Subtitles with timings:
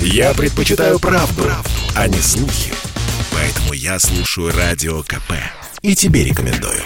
[0.00, 2.72] Я предпочитаю правду, правду, а не слухи.
[3.32, 5.32] Поэтому я слушаю Радио КП.
[5.82, 6.82] И тебе рекомендую.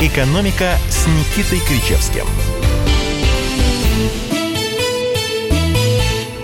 [0.00, 2.24] «Экономика» с Никитой Кричевским.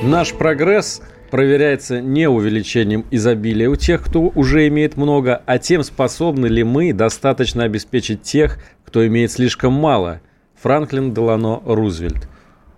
[0.02, 1.00] Наш прогресс
[1.30, 6.92] проверяется не увеличением изобилия у тех, кто уже имеет много, а тем, способны ли мы
[6.92, 10.20] достаточно обеспечить тех, кто имеет слишком мало.
[10.62, 12.28] Франклин Делано Рузвельт,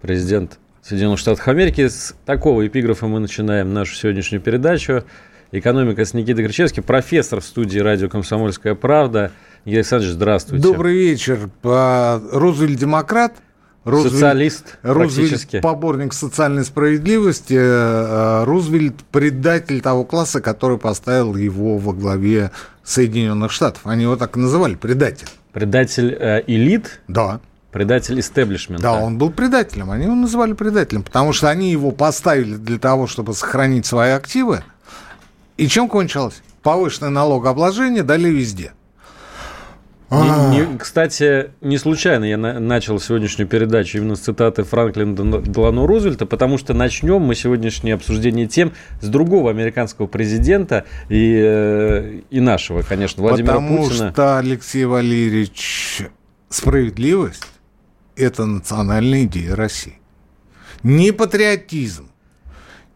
[0.00, 1.88] президент Соединенных Штатов Америки.
[1.88, 5.04] С такого эпиграфа мы начинаем нашу сегодняшнюю передачу.
[5.50, 9.32] «Экономика» с Никитой Кричевским, профессор в студии «Радио Комсомольская правда».
[9.64, 10.62] Игорь Александрович, здравствуйте.
[10.62, 11.50] Добрый вечер.
[11.62, 13.34] Рузвельт демократ–
[13.88, 21.92] Рузвельт, Социалист Рузвельт поборник социальной справедливости, э, Рузвельт предатель того класса, который поставил его во
[21.92, 22.50] главе
[22.82, 23.82] Соединенных Штатов.
[23.84, 25.28] Они его так и называли, предатель.
[25.52, 27.00] Предатель э, элит?
[27.08, 27.40] Да.
[27.72, 28.82] Предатель истеблишмента.
[28.82, 29.90] Да, он был предателем.
[29.90, 34.62] Они его называли предателем, потому что они его поставили для того, чтобы сохранить свои активы.
[35.58, 36.42] И чем кончилось?
[36.62, 38.72] Повышенное налогообложение дали везде.
[40.10, 45.86] Не, не, кстати, не случайно я на, начал сегодняшнюю передачу именно с цитаты Франклина Делано
[45.86, 48.72] Рузвельта, потому что начнем мы сегодняшнее обсуждение тем
[49.02, 54.08] с другого американского президента и, э, и нашего, конечно, Владимира потому Путина.
[54.08, 56.04] Потому что, Алексей Валерьевич,
[56.48, 57.44] справедливость–
[58.18, 59.98] это национальная идея России.
[60.82, 62.08] Не патриотизм,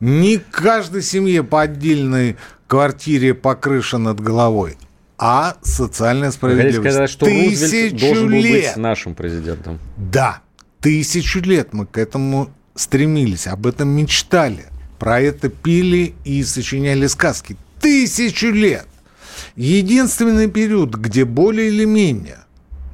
[0.00, 4.76] не каждой семье по отдельной квартире по крыше над головой–
[5.24, 6.78] а социальная справедливость.
[6.78, 8.70] Вы сказать, что Тысячу должен был лет.
[8.70, 9.78] быть нашим президентом.
[9.96, 10.40] Да,
[10.80, 14.64] тысячу лет мы к этому стремились, об этом мечтали,
[14.98, 17.56] про это пили и сочиняли сказки.
[17.80, 18.88] Тысячу лет!
[19.54, 22.38] Единственный период, где более или менее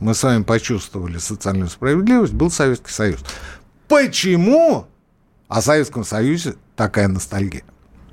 [0.00, 3.20] мы с вами почувствовали социальную справедливость, был Советский Союз.
[3.88, 4.86] Почему
[5.48, 7.62] о Советском Союзе такая ностальгия?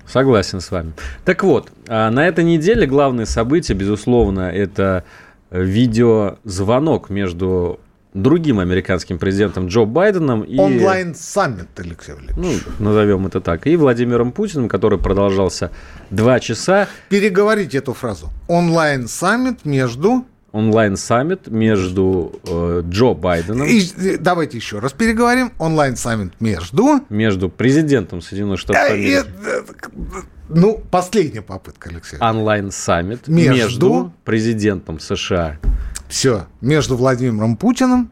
[0.08, 0.94] Согласен с вами.
[1.26, 5.04] Так вот, а, на этой неделе главное событие, безусловно, это
[5.52, 7.80] видеозвонок между
[8.14, 10.58] другим американским президентом Джо Байденом и...
[10.58, 12.64] Онлайн-саммит, Алексей Валерьевич.
[12.78, 13.68] Ну, назовем это так.
[13.68, 15.72] И Владимиром Путиным, который продолжался
[16.10, 16.88] два часа.
[17.10, 18.30] Переговорите эту фразу.
[18.48, 23.68] Онлайн-саммит между онлайн-саммит между э, Джо Байденом...
[23.68, 25.52] И, давайте еще раз переговорим.
[25.60, 27.02] Онлайн-саммит между...
[27.10, 29.28] Между президентом Соединенных Штатов э, Америки...
[29.46, 32.18] Э, ну, последняя попытка, Алексей.
[32.20, 33.54] Онлайн-саммит между...
[33.54, 35.60] между президентом США.
[36.08, 36.46] Все.
[36.62, 38.12] Между Владимиром Путиным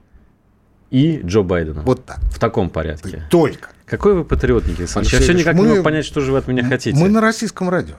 [0.91, 1.85] и Джо Байденом.
[1.85, 2.19] Вот так.
[2.25, 3.23] В таком порядке.
[3.29, 3.69] Только.
[3.85, 5.13] Какой вы патриот, Никита Александрович?
[5.13, 6.97] Я все никак мы, не могу понять, что же вы от меня хотите.
[6.97, 7.95] Мы на российском радио.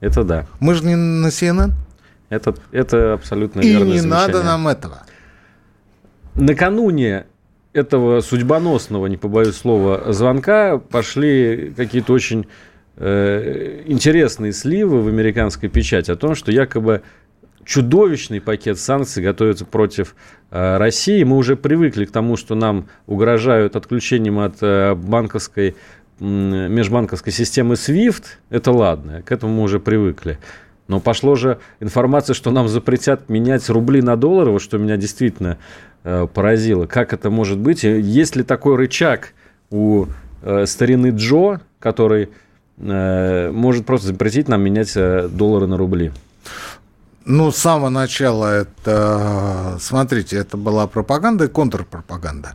[0.00, 0.46] Это да.
[0.60, 1.72] Мы же не на CNN.
[2.30, 5.02] Это, это абсолютно И верное не надо нам этого.
[6.36, 7.26] Накануне
[7.72, 12.46] этого судьбоносного, не побоюсь слова, звонка пошли какие-то очень
[12.96, 17.02] э, интересные сливы в американской печати о том, что якобы
[17.64, 20.14] чудовищный пакет санкций готовится против
[20.50, 21.22] э, России.
[21.24, 25.76] Мы уже привыкли к тому, что нам угрожают отключением от э, банковской
[26.20, 28.24] межбанковской системы SWIFT.
[28.50, 30.38] Это ладно, к этому мы уже привыкли.
[30.90, 35.56] Но пошло же информация, что нам запретят менять рубли на доллары, вот что меня действительно
[36.02, 36.86] э, поразило.
[36.86, 37.84] Как это может быть?
[37.84, 39.32] Есть ли такой рычаг
[39.70, 40.06] у
[40.42, 42.30] э, старины Джо, который
[42.78, 46.10] э, может просто запретить нам менять э, доллары на рубли?
[47.24, 52.54] Ну, с самого начала это, смотрите, это была пропаганда и контрпропаганда.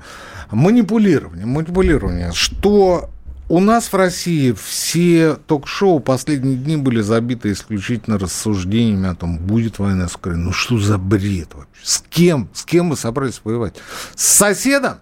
[0.51, 2.33] Манипулирование, манипулирование.
[2.33, 3.09] Что
[3.47, 9.79] у нас в России все ток-шоу последние дни были забиты исключительно рассуждениями о том, будет
[9.79, 10.45] война с Украиной.
[10.45, 11.81] Ну что за бред вообще?
[11.83, 12.49] С кем?
[12.53, 13.75] С кем мы собрались воевать?
[14.15, 14.95] С соседом?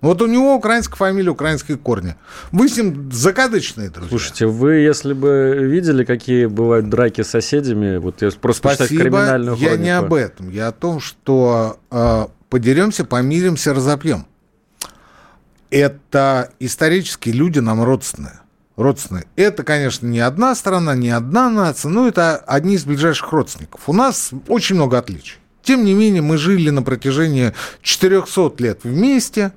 [0.00, 2.16] Вот у него украинская фамилия, украинские корни.
[2.52, 4.08] Вы с ним закадычные, друзья.
[4.08, 9.56] Слушайте, вы, если бы видели, какие бывают драки с соседями, вот я просто Спасибо, криминальную
[9.58, 9.84] я хронику.
[9.84, 10.50] не об этом.
[10.50, 14.24] Я о том, что э, подеремся, помиримся, разопьем
[15.70, 18.40] это исторически люди нам родственные.
[18.76, 19.26] Родственные.
[19.36, 23.82] Это, конечно, не одна страна, не одна нация, но это одни из ближайших родственников.
[23.88, 25.36] У нас очень много отличий.
[25.62, 27.52] Тем не менее, мы жили на протяжении
[27.82, 29.52] 400 лет вместе,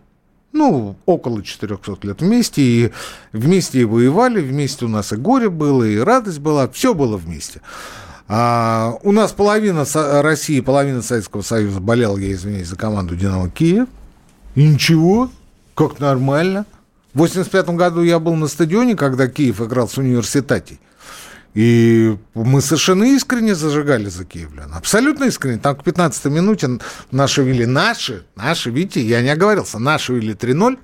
[0.52, 2.92] ну, около 400 лет вместе, и
[3.32, 7.62] вместе и воевали, вместе у нас и горе было, и радость была, все было вместе.
[8.28, 9.86] А, у нас половина
[10.22, 13.88] России, половина Советского Союза болела, я извиняюсь, за команду «Динамо Киев».
[14.56, 15.30] И ничего,
[15.76, 16.66] как нормально.
[17.14, 20.78] В 85 году я был на стадионе, когда Киев играл с университетом.
[21.54, 24.74] И мы совершенно искренне зажигали за киевлян.
[24.74, 25.60] Абсолютно искренне.
[25.60, 26.80] Там к 15 минуте
[27.12, 30.80] наши вели, наши, наши, видите, я не оговорился, наши вели 3-0.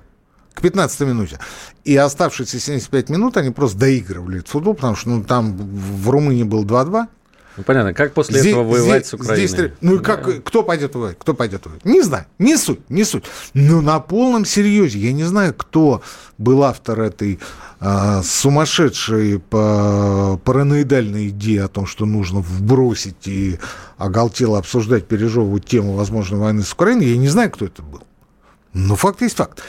[0.54, 1.38] к 15 минуте.
[1.84, 6.64] И оставшиеся 75 минут они просто доигрывали футбол, потому что ну, там в Румынии был
[6.64, 7.06] 2-2.
[7.56, 9.46] Ну, понятно, как после здесь, этого воевать здесь, с Украиной?
[9.46, 10.40] Здесь, ну, и как, да.
[10.44, 11.16] кто пойдет воевать?
[11.18, 11.84] Кто пойдет воевать?
[11.84, 13.24] Не знаю, не суть, не суть.
[13.54, 16.02] Но на полном серьезе, я не знаю, кто
[16.38, 17.40] был автор этой
[17.80, 23.58] э, сумасшедшей параноидальной идеи о том, что нужно вбросить и
[23.98, 27.06] оголтело обсуждать, пережевывать тему возможной войны с Украиной.
[27.06, 28.02] Я не знаю, кто это был.
[28.72, 29.60] Но факт есть факт.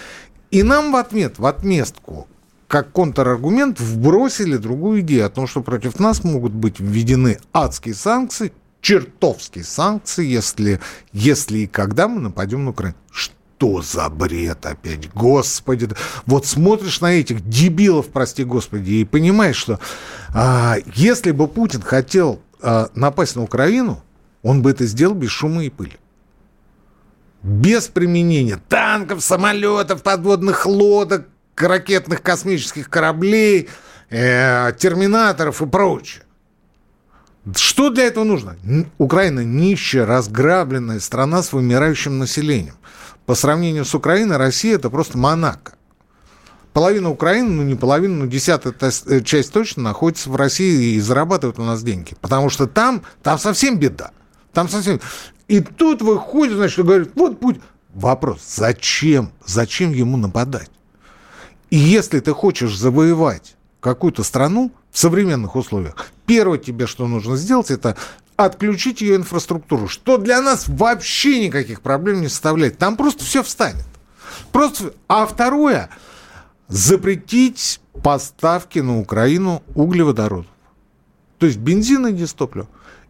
[0.51, 2.27] И нам в ответ, в отместку
[2.71, 8.53] как контраргумент вбросили другую идею о том, что против нас могут быть введены адские санкции,
[8.79, 10.79] чертовские санкции, если,
[11.11, 12.95] если и когда мы нападем на Украину.
[13.11, 15.11] Что за бред опять?
[15.13, 15.89] Господи.
[16.25, 19.81] Вот смотришь на этих дебилов, прости господи, и понимаешь, что
[20.33, 24.01] а, если бы Путин хотел а, напасть на Украину,
[24.43, 25.97] он бы это сделал без шума и пыли
[27.43, 31.27] без применения танков, самолетов, подводных лодок,
[31.67, 33.69] ракетных космических кораблей,
[34.09, 36.23] э, терминаторов и прочее.
[37.55, 38.55] Что для этого нужно?
[38.97, 42.75] Украина нищая, разграбленная страна с вымирающим населением.
[43.25, 45.73] По сравнению с Украиной, Россия это просто Монако.
[46.73, 51.59] Половина Украины, ну не половина, но десятая э, часть точно находится в России и зарабатывает
[51.59, 52.15] у нас деньги.
[52.21, 54.11] Потому что там, там совсем беда.
[54.53, 55.01] Там совсем...
[55.47, 57.59] И тут выходит, значит, говорит, вот путь.
[57.93, 59.33] Вопрос, зачем?
[59.45, 60.69] Зачем ему нападать?
[61.71, 65.95] И если ты хочешь завоевать какую-то страну в современных условиях,
[66.27, 67.97] первое тебе, что нужно сделать, это
[68.35, 72.77] отключить ее инфраструктуру, что для нас вообще никаких проблем не составляет.
[72.77, 73.85] Там просто все встанет.
[74.51, 74.93] Просто...
[75.07, 75.89] А второе,
[76.67, 80.51] запретить поставки на Украину углеводородов.
[81.37, 82.67] То есть бензина и дистопливо.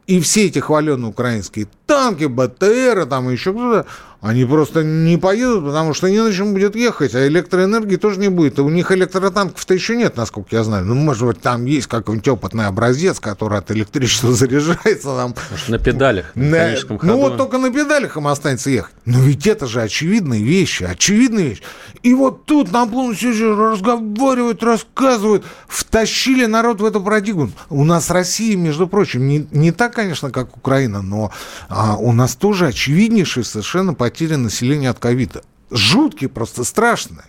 [0.08, 3.88] И все эти хваленные украинские танки, БТР, там еще кто-то,
[4.22, 8.30] они просто не поедут, потому что не на чем будет ехать, а электроэнергии тоже не
[8.30, 8.60] будет.
[8.60, 10.86] И у них электротанков-то еще нет, насколько я знаю.
[10.86, 15.16] Ну, может быть, там есть какой-нибудь опытный образец, который от электричества заряжается.
[15.16, 15.34] Там...
[15.50, 17.00] Может, на педалях, на, ходу.
[17.02, 18.94] Ну, вот только на педалях им останется ехать.
[19.06, 21.64] Но ведь это же очевидные вещи, очевидные вещи.
[22.04, 27.52] И вот тут на полном серьезе разговаривают, рассказывают, втащили народ в эту парадигму.
[27.72, 31.32] У нас Россия, между прочим, не, не так, конечно, как Украина, но
[31.70, 35.42] а, у нас тоже очевиднейший совершенно по потери населения от ковида.
[35.72, 37.24] Жуткие, просто страшные.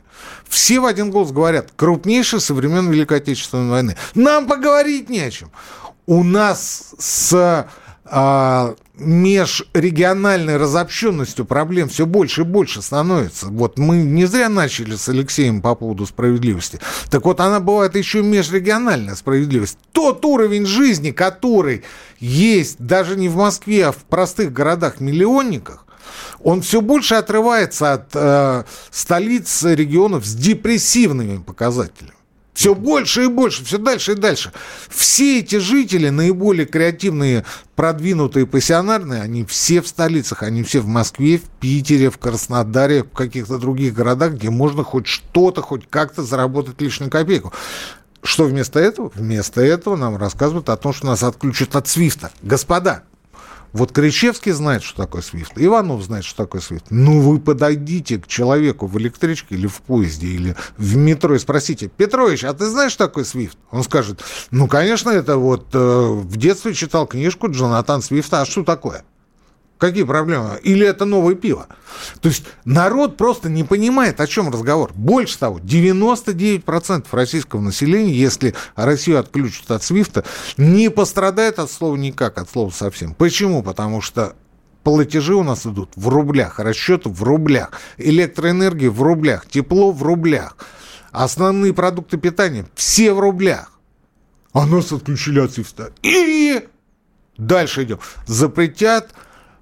[0.49, 3.96] Все в один голос говорят, крупнейший со времен Великой Отечественной войны.
[4.14, 5.50] Нам поговорить не о чем.
[6.06, 7.69] У нас с
[8.05, 13.46] а, межрегиональной разобщенностью проблем все больше и больше становится.
[13.46, 16.81] Вот мы не зря начали с Алексеем по поводу справедливости.
[17.11, 19.78] Так вот, она бывает еще межрегиональная справедливость.
[19.93, 21.85] Тот уровень жизни, который
[22.19, 25.87] есть даже не в Москве, а в простых городах-миллионниках,
[26.43, 32.14] он все больше отрывается от э, столиц регионов с депрессивными показателями.
[32.54, 34.52] Все больше и больше, все дальше и дальше.
[34.90, 37.46] Все эти жители, наиболее креативные,
[37.76, 43.10] продвинутые, пассионарные, они все в столицах, они все в Москве, в Питере, в Краснодаре, в
[43.10, 47.54] каких-то других городах, где можно хоть что-то, хоть как-то заработать лишнюю копейку.
[48.22, 49.10] Что вместо этого?
[49.14, 52.31] Вместо этого нам рассказывают о том, что нас отключат от свифта.
[52.43, 53.02] Господа,
[53.72, 56.86] вот Кричевский знает, что такое свифт, Иванов знает, что такое свифт.
[56.90, 61.88] Ну, вы подойдите к человеку в электричке или в поезде, или в метро и спросите,
[61.88, 63.56] Петрович, а ты знаешь, что такое свифт?
[63.70, 68.62] Он скажет, ну, конечно, это вот э, в детстве читал книжку Джонатан Свифта, а что
[68.62, 69.04] такое?
[69.82, 70.60] Какие проблемы?
[70.62, 71.66] Или это новое пиво?
[72.20, 74.92] То есть народ просто не понимает, о чем разговор.
[74.94, 80.24] Больше того, 99% российского населения, если Россию отключат от Свифта,
[80.56, 83.12] не пострадает от слова никак, от слова совсем.
[83.14, 83.64] Почему?
[83.64, 84.36] Потому что
[84.84, 90.56] платежи у нас идут в рублях, расчеты в рублях, электроэнергия в рублях, тепло в рублях,
[91.10, 93.72] основные продукты питания все в рублях.
[94.52, 95.90] А нас отключили от Свифта.
[96.02, 96.68] И
[97.36, 97.98] дальше идем.
[98.28, 99.12] Запретят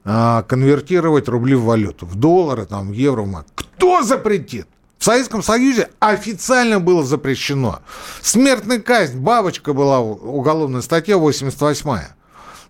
[0.05, 3.45] конвертировать рубли в валюту, в доллары, там, в евро, в.
[3.55, 4.67] Кто запретит?
[4.99, 7.81] В Советском Союзе официально было запрещено.
[8.21, 12.15] Смертная казнь, бабочка была, уголовная статья 88-я,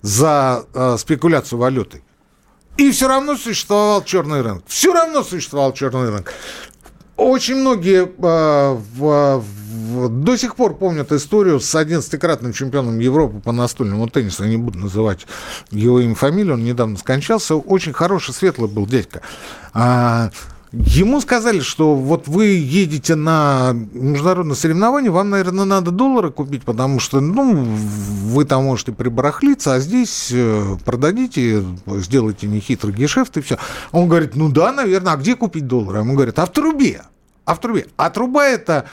[0.01, 2.05] за э, спекуляцию валютой.
[2.77, 4.63] И все равно существовал черный рынок.
[4.69, 6.33] Все равно существовал черный рынок.
[7.21, 13.53] Очень многие э, в, в, до сих пор помнят историю с 11-кратным чемпионом Европы по
[13.53, 14.45] настольному теннису.
[14.45, 15.27] Я не буду называть
[15.71, 16.55] его имя, фамилию.
[16.55, 17.57] Он недавно скончался.
[17.57, 19.21] Очень хороший, светлый был дядька.
[19.75, 20.31] А,
[20.73, 27.01] Ему сказали, что вот вы едете на международное соревнование, вам, наверное, надо доллары купить, потому
[27.01, 33.59] что, ну, вы там можете прибарахлиться, а здесь э, продадите, сделайте нехитрый гешефт и все.
[33.91, 36.01] Он говорит, ну да, наверное, а где купить доллары?
[36.01, 37.03] Ему говорят, а в трубе.
[37.45, 37.87] а в трубе.
[37.97, 38.85] А труба это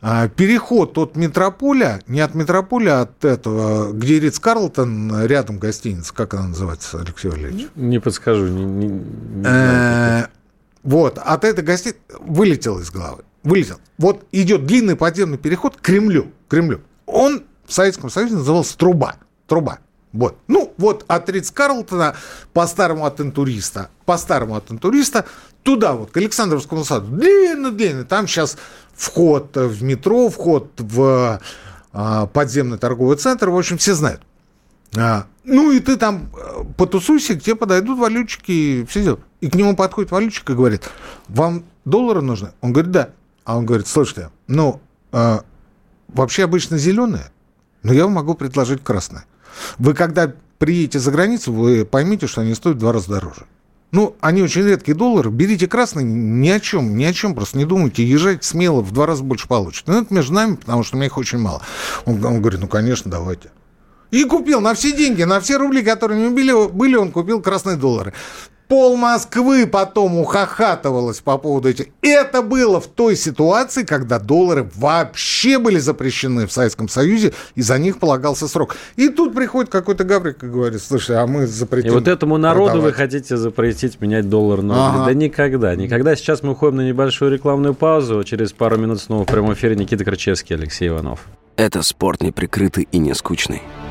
[0.00, 6.12] а, переход от метрополя, не от метрополя, а от этого, где Ридс Карлтон, рядом гостиница,
[6.12, 7.68] как она называется, Алексей Валерьевич?
[7.76, 8.48] Не подскажу.
[8.48, 10.26] Не, не, не Э,
[10.82, 13.24] вот, от этой гостиницы вылетел из головы.
[13.42, 13.78] Вылетел.
[13.98, 16.32] Вот идет длинный подземный переход к Кремлю.
[16.46, 16.80] к Кремлю.
[17.06, 19.16] Он в Советском Союзе назывался труба.
[19.46, 19.78] Труба.
[20.12, 20.36] Вот.
[20.46, 22.14] Ну, вот от Ридс Карлтона,
[22.52, 25.24] по-старому от интуриста, по-старому от интуриста,
[25.62, 27.16] туда вот, к Александровскому саду.
[27.16, 28.04] Длинный-длинный.
[28.04, 28.58] Там сейчас
[28.94, 31.40] вход в метро, вход в
[31.92, 33.48] а, подземный торговый центр.
[33.48, 34.20] В общем, все знают.
[35.44, 39.24] Ну, и ты там э, потусуйся, к тебе подойдут валютчики и все делают.
[39.40, 40.88] И к нему подходит валютчик и говорит,
[41.28, 42.52] вам доллары нужны?
[42.60, 43.10] Он говорит, да.
[43.44, 44.80] А он говорит, слушайте, ну,
[45.10, 45.40] э,
[46.08, 47.32] вообще обычно зеленые,
[47.82, 49.24] но я вам могу предложить красное.
[49.78, 53.46] Вы когда приедете за границу, вы поймете, что они стоят в два раза дороже.
[53.90, 55.30] Ну, они очень редкие доллары.
[55.30, 59.06] Берите красный, ни о чем, ни о чем, просто не думайте, езжайте смело, в два
[59.06, 59.90] раза больше получите.
[59.90, 61.60] Ну, это между нами, потому что у меня их очень мало.
[62.06, 63.50] Он, он говорит, ну, конечно, давайте.
[64.12, 67.42] И купил на все деньги, на все рубли, которые у него были, были он купил
[67.42, 68.12] красные доллары
[68.72, 71.88] пол Москвы потом ухахатывалось по поводу этих.
[72.00, 77.76] Это было в той ситуации, когда доллары вообще были запрещены в Советском Союзе, и за
[77.76, 78.76] них полагался срок.
[78.96, 82.70] И тут приходит какой-то гаврик и говорит, слушай, а мы запретим И вот этому народу
[82.70, 82.92] продавать.
[82.92, 85.00] вы хотите запретить менять доллар на рубль?
[85.00, 85.04] Ага.
[85.04, 86.16] Да никогда, никогда.
[86.16, 88.24] Сейчас мы уходим на небольшую рекламную паузу.
[88.24, 91.20] Через пару минут снова в прямом эфире Никита Крычевский, Алексей Иванов.
[91.56, 93.60] Это спорт неприкрытый и не скучный.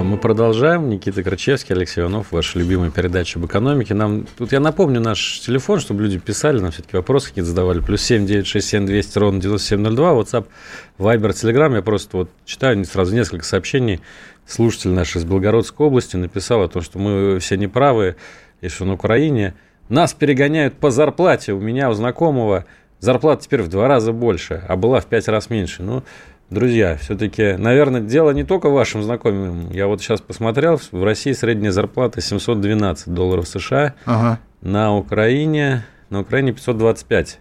[0.00, 0.88] мы продолжаем.
[0.88, 3.94] Никита Крачевский, Алексей Иванов, ваша любимая передача об экономике.
[3.94, 7.80] Нам, тут я напомню наш телефон, чтобы люди писали, нам все-таки вопросы какие-то задавали.
[7.80, 10.12] Плюс семь девять шесть семь двести ровно девяносто семь ноль два.
[10.12, 10.46] WhatsApp,
[10.98, 11.74] Viber, Telegram.
[11.74, 14.00] Я просто вот читаю сразу несколько сообщений.
[14.46, 18.16] Слушатель наш из Белгородской области написал о том, что мы все неправы,
[18.60, 19.54] и что на Украине
[19.88, 21.52] нас перегоняют по зарплате.
[21.52, 22.64] У меня, у знакомого,
[23.00, 25.82] зарплата теперь в два раза больше, а была в пять раз меньше.
[25.82, 26.02] Ну,
[26.52, 29.70] Друзья, все-таки, наверное, дело не только вашим знакомым.
[29.70, 34.38] Я вот сейчас посмотрел, в России средняя зарплата 712 долларов США, ага.
[34.60, 37.40] на Украине, на Украине 525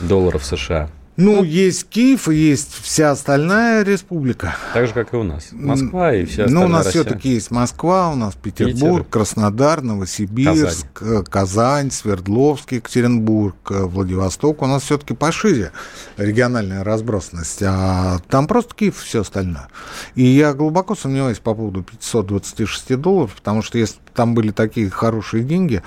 [0.00, 0.90] долларов США.
[1.18, 4.54] Ну, есть Киев и есть вся остальная республика.
[4.72, 5.48] Так же, как и у нас.
[5.50, 9.10] Москва и вся остальная Ну, у нас все-таки есть Москва, у нас Петербург, Питер.
[9.10, 11.24] Краснодар, Новосибирск, Казань.
[11.24, 14.62] Казань, Свердловск, Екатеринбург, Владивосток.
[14.62, 15.72] У нас все-таки пошире
[16.16, 17.64] региональная разбросанность.
[17.66, 19.66] А там просто Киев все остальное.
[20.14, 25.42] И я глубоко сомневаюсь по поводу 526 долларов, потому что если там были такие хорошие
[25.42, 25.82] деньги,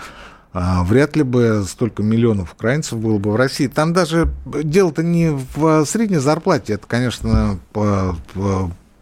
[0.54, 3.68] вряд ли бы столько миллионов украинцев было бы в России.
[3.68, 7.60] Там даже дело-то не в средней зарплате, это, конечно,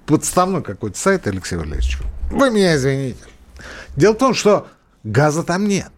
[0.06, 2.00] подставной какой-то сайт, Алексей Валерьевич.
[2.32, 3.18] Вы меня извините.
[3.96, 4.68] Дело в том, что
[5.03, 5.91] газа там нет.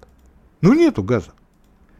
[0.61, 1.31] Ну, нету газа.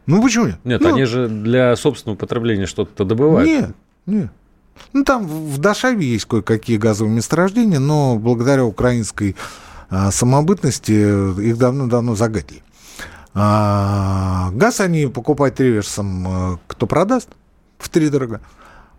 [0.06, 0.58] Ну, почему нет?
[0.64, 3.48] Нет, ну, они же для собственного потребления что-то добывают.
[3.48, 3.70] Нет,
[4.06, 4.32] нет.
[4.92, 9.36] Ну, там в Дашаве есть кое-какие газовые месторождения, но благодаря украинской
[9.90, 12.62] а, самобытности их давно-давно загадили.
[13.34, 17.28] А, газ они покупают реверсом, э, кто продаст,
[17.78, 18.40] в три дорого.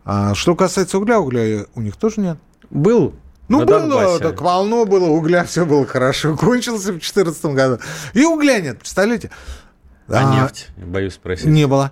[0.05, 2.37] А что касается угля, угля у них тоже нет.
[2.69, 3.13] Был
[3.47, 4.23] ну, на было, Донбассе.
[4.23, 6.35] так волну было, угля, все было хорошо.
[6.35, 7.79] Кончился в 2014 году.
[8.13, 9.29] И угля нет, представляете?
[10.07, 11.45] А, а нефть, боюсь спросить.
[11.45, 11.91] Не было.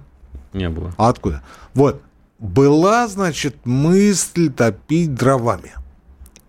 [0.53, 0.93] Не было.
[0.97, 1.43] А откуда?
[1.73, 2.01] Вот.
[2.39, 5.73] Была, значит, мысль топить дровами.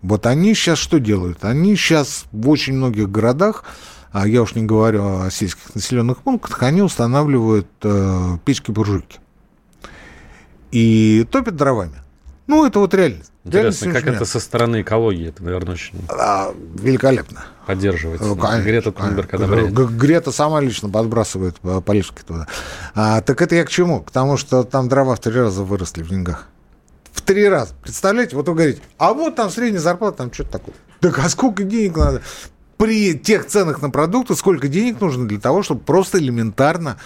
[0.00, 1.44] Вот они сейчас что делают?
[1.44, 3.64] Они сейчас в очень многих городах
[4.12, 9.19] а я уж не говорю о сельских населенных пунктах, они устанавливают э, печки-буржуйки.
[10.71, 11.97] И топят дровами.
[12.47, 13.33] Ну, это вот реальность.
[13.45, 15.28] Интересно, как это со стороны экологии?
[15.28, 17.45] Это, наверное, очень а, великолепно.
[17.66, 18.26] Поддерживается.
[18.26, 19.73] Ну, конечно, Грета Тунберг одобряет.
[19.73, 22.47] Грета сама лично подбрасывает полежки туда.
[22.95, 24.00] А, так это я к чему?
[24.00, 26.49] К тому, что там дрова в три раза выросли в деньгах.
[27.12, 27.75] В три раза.
[27.83, 28.37] Представляете?
[28.37, 30.75] Вот вы говорите, а вот там средняя зарплата, там что-то такое.
[31.00, 32.23] Так а сколько денег надо?
[32.83, 36.97] При тех ценах на продукты сколько денег нужно для того, чтобы просто элементарно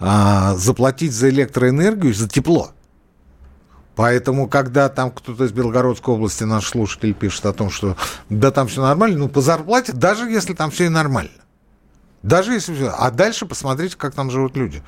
[0.00, 2.70] а, заплатить за электроэнергию, за тепло.
[3.94, 7.94] Поэтому, когда там кто-то из Белгородской области, наш слушатель, пишет о том, что
[8.30, 11.42] да, там все нормально, ну, по зарплате, даже если там все и нормально.
[12.22, 12.94] Даже если все.
[12.96, 14.82] А дальше посмотрите, как там живут люди.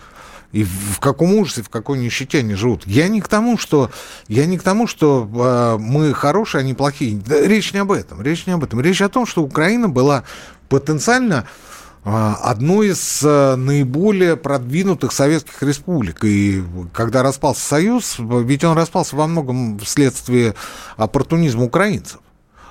[0.53, 2.87] И в каком ужасе, в какой нищете они живут.
[2.87, 3.91] Я не к тому, что,
[4.27, 7.21] я не к тому, что э, мы хорошие, они плохие.
[7.25, 8.21] Да, речь не об этом.
[8.21, 8.81] Речь не об этом.
[8.81, 10.25] Речь о том, что Украина была
[10.69, 11.47] потенциально
[12.05, 16.25] э, одной из наиболее продвинутых советских республик.
[16.25, 20.55] И когда распался Союз, ведь он распался во многом вследствие
[20.97, 22.19] оппортунизма украинцев.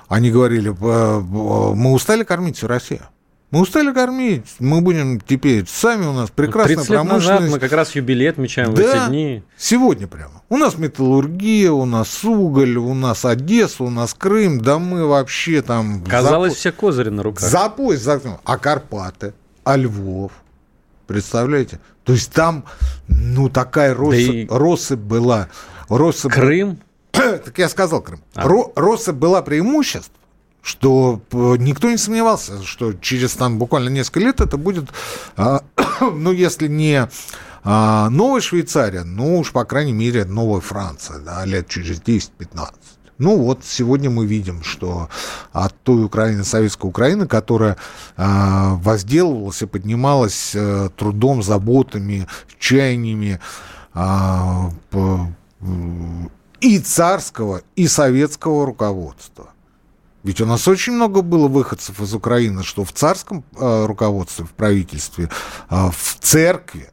[0.08, 3.02] Они говорили, мы устали кормить всю Россию.
[3.50, 7.72] Мы устали кормить, мы будем теперь сами у нас прекрасная 30 лет назад мы как
[7.72, 9.42] раз юбилей отмечаем да, в эти дни.
[9.58, 10.42] сегодня прямо.
[10.48, 15.62] У нас металлургия, у нас уголь, у нас Одесса, у нас Крым, да мы вообще
[15.62, 16.04] там...
[16.04, 16.58] Казалось, за...
[16.58, 17.48] все козыри на руках.
[17.48, 18.38] За пояс заткнул.
[18.44, 20.30] А Карпаты, а Львов,
[21.08, 21.80] представляете?
[22.04, 22.64] То есть там,
[23.08, 24.58] ну, такая россыпь, да и...
[24.60, 25.48] россыпь была.
[25.88, 26.32] Россыпь...
[26.32, 26.78] Крым?
[27.10, 28.20] так я сказал Крым.
[28.36, 28.48] А.
[28.76, 30.12] Россыпь была преимуществ,
[30.62, 34.90] что э, никто не сомневался, что через там буквально несколько лет это будет,
[35.36, 35.62] а,
[36.00, 37.08] ну, если не
[37.62, 42.72] а, новая Швейцария, ну уж, по крайней мере, новая Франция, да, лет через 10-15.
[43.18, 45.10] Ну вот сегодня мы видим, что
[45.52, 47.76] от той Украины, советской Украины, которая
[48.16, 48.24] э,
[48.76, 52.26] возделывалась и поднималась э, трудом, заботами,
[52.58, 53.38] чаяниями
[56.60, 59.50] и царского, и советского руководства.
[60.22, 64.50] Ведь у нас очень много было выходцев из Украины, что в царском э, руководстве, в
[64.50, 65.30] правительстве,
[65.70, 66.90] э, в церкви,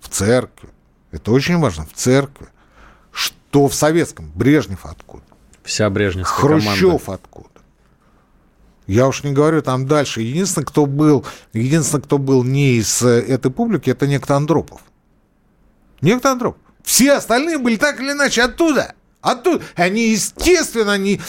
[0.00, 0.68] в церкви,
[1.10, 2.48] это очень важно, в церкви,
[3.10, 5.24] что в советском, Брежнев откуда?
[5.62, 7.12] Вся брежневская Хрущев команда.
[7.12, 7.48] откуда?
[8.86, 10.22] Я уж не говорю там дальше.
[10.22, 14.80] Единственный, кто был, единственный, кто был не из э, этой публики, это некто Андропов.
[16.00, 16.60] Некто Андропов.
[16.82, 18.94] Все остальные были так или иначе оттуда.
[19.20, 19.64] Оттуда.
[19.76, 21.20] Они, естественно, они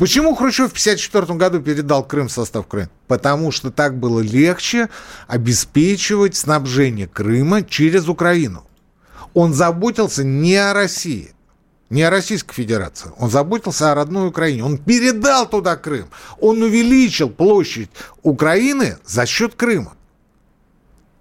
[0.00, 2.88] Почему Хрущев в 1954 году передал Крым в состав Крыма?
[3.06, 4.88] Потому что так было легче
[5.28, 8.64] обеспечивать снабжение Крыма через Украину.
[9.34, 11.34] Он заботился не о России,
[11.90, 13.10] не о Российской Федерации.
[13.18, 14.64] Он заботился о родной Украине.
[14.64, 16.06] Он передал туда Крым.
[16.40, 17.90] Он увеличил площадь
[18.22, 19.92] Украины за счет Крыма.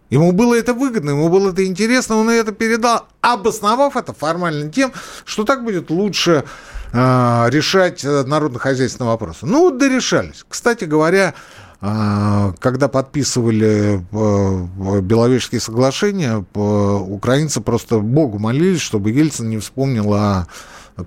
[0.10, 4.92] Ему было это выгодно, ему было это интересно, он это передал, обосновав это формально тем,
[5.26, 6.46] что так будет лучше
[6.94, 9.46] решать э, народно-хозяйственные вопросы.
[9.46, 10.44] Ну, дорешались.
[10.48, 11.34] Кстати говоря,
[11.82, 20.48] э, когда подписывали э, Беловежские соглашения, украинцы просто Богу молились, чтобы Ельцин не вспомнил о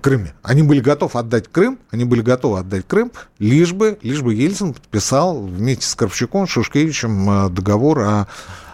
[0.01, 0.33] Крыме.
[0.41, 4.73] Они были готовы отдать Крым, они были готовы отдать Крым, лишь бы, лишь бы Ельцин
[4.73, 8.27] подписал вместе с Коровчуком, Шушкевичем договор о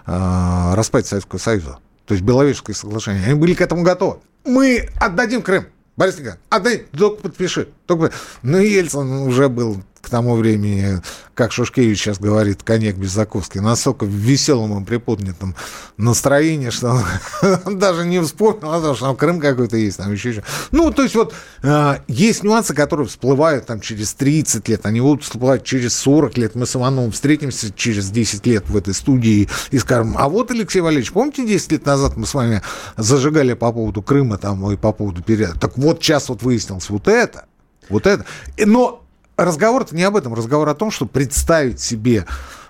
[0.06, 1.80] э, распаде Советского Союза.
[2.06, 3.24] То есть Беловежское соглашение.
[3.26, 4.18] Они были к этому готовы.
[4.46, 5.66] Мы отдадим Крым.
[6.00, 7.68] Борис Николаевич, отдай, только подпиши.
[7.86, 8.14] Только...
[8.42, 11.02] Ну, Ельцин уже был к тому времени,
[11.34, 15.56] как Шушкевич сейчас говорит, коньяк Безаковский, настолько в веселом и приподнятом
[15.98, 17.02] настроении, что
[17.66, 20.44] он даже не вспомнил о том, что там Крым какой-то есть, там еще еще.
[20.72, 21.34] Ну, то есть вот
[21.64, 26.56] э, есть нюансы, которые всплывают там через 30 лет, они будут всплывать через 40 лет.
[26.56, 30.82] Мы с Ивановым встретимся через 10 лет в этой студии и скажем, а вот, Алексей
[30.82, 32.62] Валерьевич, помните, 10 лет назад мы с вами
[32.98, 35.60] зажигали по поводу Крыма там и по поводу периода.
[35.60, 37.46] Так вот, сейчас вот выяснилось вот это,
[37.90, 38.26] вот это.
[38.58, 39.04] Но
[39.46, 40.34] разговор-то не об этом.
[40.34, 42.26] Разговор о том, что представить себе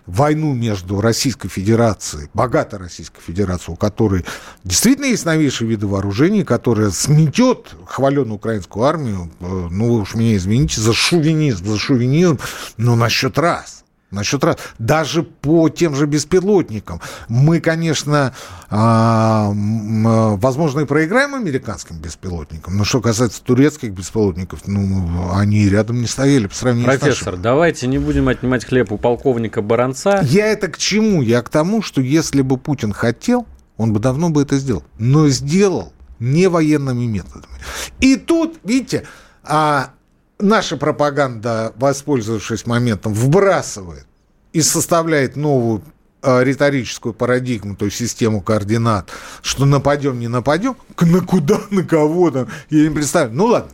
[0.10, 4.26] войну между Российской Федерацией, богатой Российской Федерацией, у которой
[4.64, 10.36] действительно есть новейшие виды вооружений, которая сметет хваленную украинскую армию, э, ну, вы уж меня
[10.36, 12.40] извините, за шовинизм, за шовинизм,
[12.78, 13.79] но насчет раз.
[14.12, 14.58] Насчет раз.
[14.80, 17.00] Даже по тем же беспилотникам.
[17.28, 18.34] Мы, конечно,
[18.70, 26.08] а, возможно, и проиграем американским беспилотникам, но что касается турецких беспилотников, ну, они рядом не
[26.08, 27.44] стояли по сравнению Профессор, с нашими.
[27.44, 30.22] давайте не будем отнимать хлеб у полковника Баранца.
[30.24, 31.22] Я это к чему?
[31.22, 33.46] Я к тому, что если бы Путин хотел,
[33.78, 34.84] он бы давно бы это сделал.
[34.98, 37.54] Но сделал не военными методами.
[38.00, 39.06] И тут, видите,
[39.44, 39.92] а,
[40.40, 44.06] наша пропаганда, воспользовавшись моментом, вбрасывает
[44.54, 45.84] и составляет новую
[46.22, 49.10] э, риторическую парадигму, то есть систему координат,
[49.42, 53.36] что нападем, не нападем, на куда, на кого там, я не представляю.
[53.36, 53.72] Ну ладно.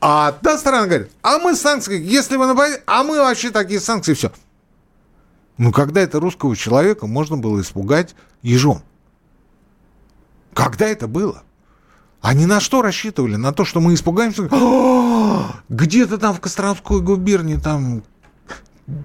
[0.00, 4.14] А та сторона говорит, а мы санкции, если вы нападете, а мы вообще такие санкции,
[4.14, 4.30] все.
[5.56, 8.80] Ну, когда это русского человека можно было испугать ежом?
[10.54, 11.42] Когда это было?
[12.20, 13.36] Они на что рассчитывали?
[13.36, 14.42] На то, что мы испугаемся?
[15.68, 18.02] Где-то там в Костромской губернии там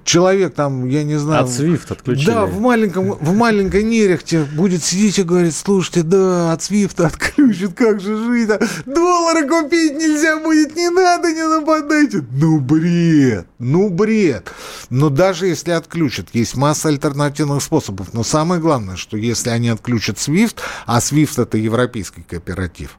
[0.04, 1.44] человек там, я не знаю...
[1.44, 2.28] От SWIFT отключили.
[2.28, 7.74] Да, в маленьком, в маленькой нерехте будет сидеть и говорить, слушайте, да, от SWIFT отключат,
[7.74, 12.24] как же жить, а доллары купить нельзя будет, не надо, не нападайте.
[12.32, 14.52] Ну, бред, ну, бред.
[14.90, 18.14] Но даже если отключат, есть масса альтернативных способов.
[18.14, 22.98] Но самое главное, что если они отключат SWIFT, а SWIFT это европейский кооператив,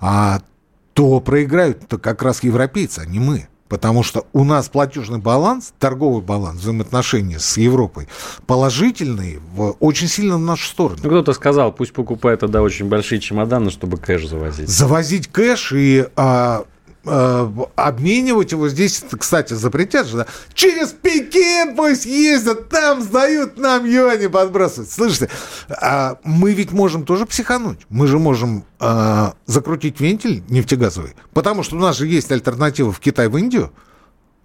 [0.00, 0.40] а,
[0.94, 3.48] то проиграют-то как раз европейцы, а не мы.
[3.68, 8.08] Потому что у нас платежный баланс, торговый баланс, взаимоотношения с Европой
[8.46, 10.98] положительные, в, очень сильно в нашу сторону.
[11.02, 14.68] Ну, кто-то сказал, пусть покупает тогда очень большие чемоданы, чтобы кэш завозить.
[14.68, 16.64] Завозить кэш и а, а,
[17.04, 20.26] обменивать его здесь, кстати, запретят же, да?
[20.54, 24.90] Через Пекин пусть ездят, там сдают, нам юани подбрасывают.
[24.90, 25.28] Слышите,
[25.68, 27.80] а мы ведь можем тоже психануть.
[27.90, 33.00] Мы же можем а, закрутить вентиль нефтегазовый, потому что у нас же есть альтернатива в
[33.00, 33.72] Китай, в Индию.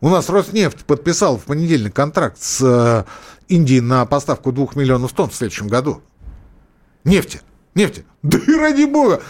[0.01, 3.03] У нас Роснефть подписал в понедельник контракт с э,
[3.49, 6.01] Индией на поставку 2 миллионов тонн в следующем году.
[7.03, 7.41] Нефти.
[7.75, 8.05] Нефти.
[8.23, 9.21] Да и ради бога.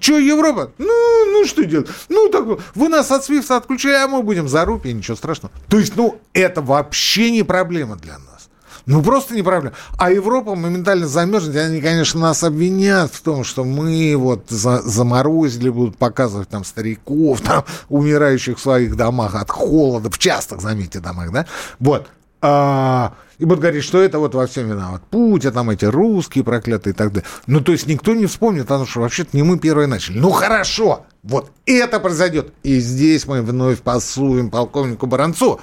[0.00, 0.72] Что, Европа?
[0.78, 1.88] Ну, ну что делать?
[2.08, 5.52] Ну, так, вы нас от Свифта отключили, а мы будем за рупии, ничего страшного.
[5.68, 8.48] То есть, ну, это вообще не проблема для нас.
[8.88, 9.76] Ну, просто не проблема.
[9.98, 11.56] А Европа моментально замерзнет.
[11.56, 17.42] Они, конечно, нас обвинят в том, что мы вот за, заморозили, будут показывать там стариков,
[17.42, 21.46] там, умирающих в своих домах от холода, в частых, заметьте, домах, да?
[21.78, 22.08] Вот.
[22.40, 26.92] А, и будут говорить, что это вот во всем виноват Путин, там эти русские проклятые
[26.92, 27.28] и так далее.
[27.46, 30.18] Ну, то есть никто не вспомнит, потому что вообще-то не мы первые начали.
[30.18, 32.52] Ну, хорошо, вот это произойдет.
[32.62, 35.60] И здесь мы вновь пасуем полковнику Баранцу.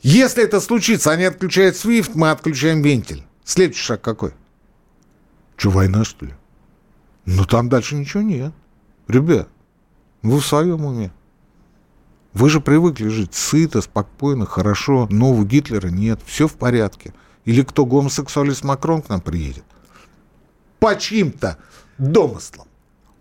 [0.00, 3.24] Если это случится, они отключают SWIFT, мы отключаем вентиль.
[3.44, 4.32] Следующий шаг какой?
[5.56, 6.34] Что, война, что ли?
[7.26, 8.52] Ну, там дальше ничего нет.
[9.06, 9.48] Ребят,
[10.22, 11.10] вы в своем уме.
[12.38, 15.08] Вы же привыкли жить сыто, спокойно, хорошо.
[15.10, 17.12] Нового Гитлера нет, все в порядке.
[17.44, 19.64] Или кто гомосексуалист Макрон к нам приедет?
[20.78, 21.58] По чьим-то
[21.98, 22.68] домыслам.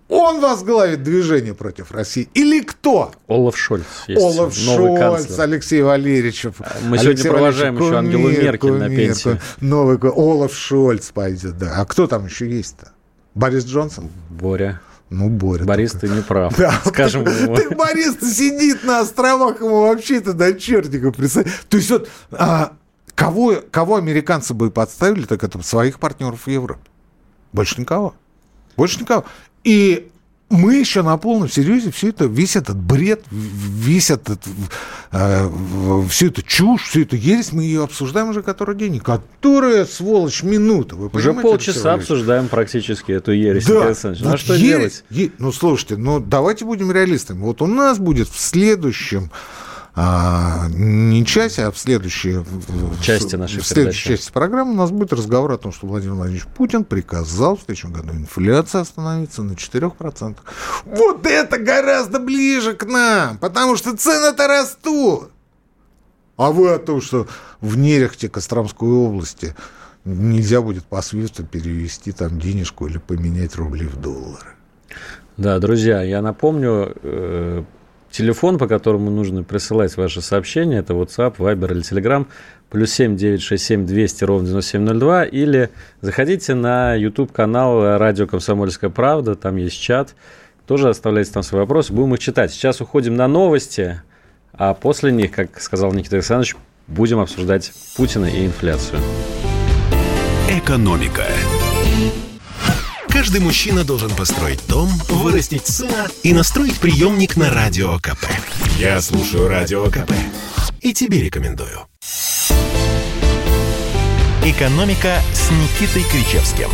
[0.07, 2.29] Он возглавит движение против России.
[2.35, 3.11] Или кто?
[3.27, 3.85] Олаф Шольц.
[4.07, 5.41] Есть Олаф Шольц, канцлер.
[5.41, 6.45] Алексей Валерьевич.
[6.83, 9.39] Мы Алексей сегодня провожаем Валерьевич, еще Ангелу кумир, Меркель на пенсию.
[9.61, 11.81] Новый Олаф Шольц пойдет, да.
[11.81, 12.91] А кто там еще есть-то?
[13.33, 14.11] Борис Джонсон?
[14.29, 14.79] Боря.
[15.09, 15.63] Ну, Боря.
[15.63, 16.07] Борис, только.
[16.07, 16.55] ты не прав.
[16.57, 17.55] Да, Скажем так, ему.
[17.55, 21.47] так Борис сидит на островах, ему вообще-то до чертиков представь.
[21.69, 22.73] То есть вот а,
[23.15, 26.81] кого, кого американцы бы подставили, так это своих партнеров в Европе.
[27.53, 28.15] Больше никого.
[28.75, 29.23] Больше никого.
[29.63, 30.11] И
[30.49, 34.39] мы еще на полном серьезе все это, весь этот бред, весь этот,
[35.11, 35.49] э,
[36.09, 38.99] всю эту чушь, всю эту ересь, мы ее обсуждаем уже который день.
[38.99, 40.95] Которая, сволочь, минута.
[40.95, 43.65] Вы Уже полчаса обсуждаем практически эту ересь.
[43.65, 44.23] Да, Николай Александрович.
[44.23, 45.03] Ну а вот что ересь- делать?
[45.09, 47.41] е- Ну, слушайте, ну давайте будем реалистами.
[47.41, 49.31] Вот у нас будет в следующем
[49.99, 52.37] а, не часе, а в следующей
[53.01, 54.21] Части нашей в следующей передачи.
[54.21, 57.91] части программы у нас будет разговор о том, что Владимир Владимирович Путин приказал в следующем
[57.93, 60.35] году инфляция остановиться на 4%.
[60.85, 65.31] Вот это гораздо ближе к нам, потому что цены-то растут.
[66.35, 67.25] А вы о том, что
[67.59, 69.55] в Нерехте Костромской области
[70.05, 74.51] нельзя будет по свифту перевести там денежку или поменять рубли в доллары.
[75.37, 77.63] Да, друзья, я напомню, э,
[78.17, 82.25] телефон, по которому нужно присылать ваши сообщения, это WhatsApp, Viber или Telegram,
[82.69, 85.69] плюс 7 967 200 ровно 9702, или
[86.01, 90.15] заходите на YouTube-канал «Радио Комсомольская правда», там есть чат,
[90.65, 92.51] тоже оставляйте там свои вопросы, будем их читать.
[92.51, 94.01] Сейчас уходим на новости,
[94.51, 96.55] а после них, как сказал Никита Александрович,
[96.87, 98.99] будем обсуждать Путина и инфляцию.
[100.49, 101.23] Экономика.
[103.17, 108.27] Каждый мужчина должен построить дом, вырастить сына и настроить приемник на Радио КП.
[108.77, 110.11] Я слушаю Радио КП
[110.81, 111.87] и тебе рекомендую.
[114.45, 116.69] «Экономика» с Никитой Кричевским.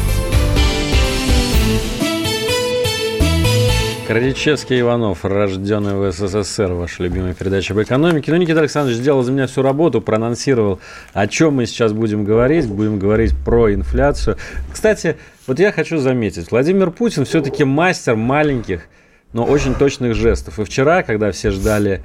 [4.05, 8.33] Крадичевский Иванов, рожденный в СССР, ваша любимая передача об экономике.
[8.33, 10.81] Ну, Никита Александрович сделал за меня всю работу, проанонсировал,
[11.13, 12.67] о чем мы сейчас будем говорить.
[12.67, 14.37] Будем говорить про инфляцию.
[14.73, 15.15] Кстати,
[15.47, 18.87] вот я хочу заметить, Владимир Путин все-таки мастер маленьких,
[19.33, 20.59] но очень точных жестов.
[20.59, 22.03] И вчера, когда все ждали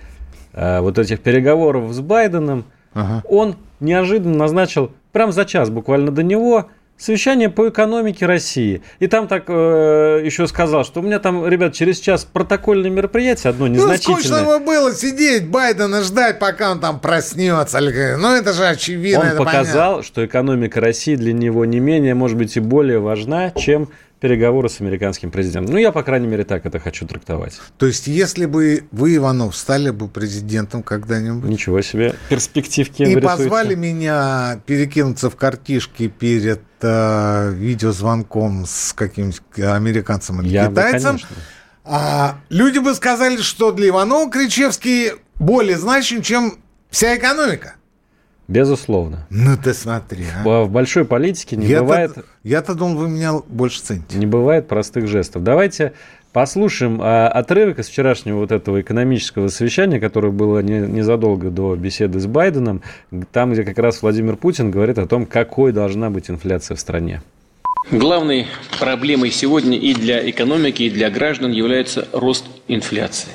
[0.53, 3.23] э, вот этих переговоров с Байденом, Ага.
[3.29, 8.83] он неожиданно назначил, прям за час буквально до него, совещание по экономике России.
[8.99, 13.51] И там так э, еще сказал, что у меня там, ребят, через час протокольное мероприятие
[13.51, 14.21] одно Ну, незначительное.
[14.21, 17.79] скучно бы было сидеть, Байдена ждать, пока он там проснется.
[17.81, 19.31] Ну, это же очевидно.
[19.31, 23.89] Он показал, что экономика России для него не менее, может быть, и более важна, чем
[24.21, 25.75] переговоры с американским президентом.
[25.75, 27.61] Ну, я, по крайней мере, так это хочу трактовать.
[27.77, 31.49] То есть, если бы вы, Иванов, стали бы президентом когда-нибудь...
[31.49, 40.43] Ничего себе, перспективки И позвали меня перекинуться в картишки перед э, видеозвонком с каким-нибудь американцем
[40.43, 41.23] или я китайцем, бы,
[41.85, 46.59] а, люди бы сказали, что для Иванова Кричевский более значим, чем
[46.91, 47.77] вся экономика.
[48.49, 49.27] Безусловно.
[49.29, 50.25] Ну ты смотри.
[50.43, 50.65] А.
[50.65, 52.13] В большой политике не я бывает...
[52.43, 54.17] Я-то думал, вы меня больше цените.
[54.17, 55.43] Не бывает простых жестов.
[55.43, 55.93] Давайте
[56.33, 62.21] послушаем а, отрывок из вчерашнего вот этого экономического совещания, которое было не, незадолго до беседы
[62.21, 62.83] с Байденом,
[63.33, 67.21] там, где как раз Владимир Путин говорит о том, какой должна быть инфляция в стране.
[67.91, 68.47] Главной
[68.81, 73.31] проблемой сегодня и для экономики, и для граждан является рост инфляции.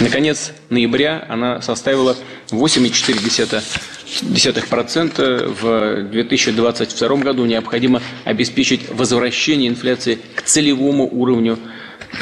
[0.00, 2.16] Наконец ноября она составила
[2.50, 3.62] 8,4%.
[4.08, 5.54] 0,1%.
[5.60, 11.58] В 2022 году необходимо обеспечить возвращение инфляции к целевому уровню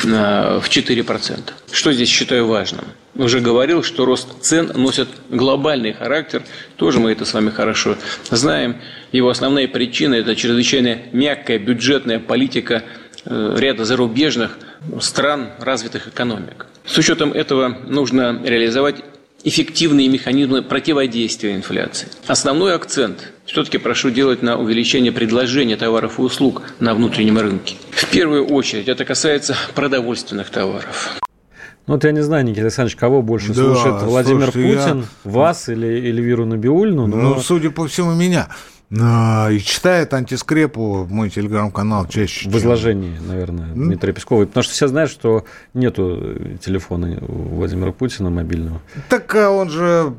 [0.05, 1.53] э, в 4%.
[1.71, 2.85] Что здесь считаю важным?
[3.15, 6.43] Уже говорил, что рост цен носит глобальный характер.
[6.77, 7.97] Тоже мы это с вами хорошо
[8.31, 8.77] знаем.
[9.13, 12.83] Его основная причина– это чрезвычайно мягкая бюджетная политика
[13.25, 14.59] э, ряда зарубежных
[15.01, 16.67] стран развитых экономик.
[16.85, 18.97] С учетом этого нужно реализовать
[19.47, 22.09] эффективные механизмы противодействия инфляции.
[22.27, 27.77] Основной акцент все-таки прошу делать на увеличение предложения товаров и услуг на внутреннем рынке.
[27.93, 31.21] В первую очередь это касается продовольственных товаров.
[31.87, 35.31] Ну вот я не знаю, Никита Александрович, кого больше да, слушает, Владимир слушайте, Путин, я...
[35.31, 37.07] вас или Эльвиру Набиульну?
[37.07, 37.17] Но...
[37.17, 38.49] Ну, судя по всему, меня.
[39.01, 42.49] А, и читает антискрепу мой телеграм-канал чаще.
[42.49, 44.45] В изложении, наверное, Дмитрия Пескова.
[44.45, 45.45] Потому что все знают, что
[45.75, 48.81] нету телефона у Владимира Путина мобильного.
[49.09, 50.15] Так а он же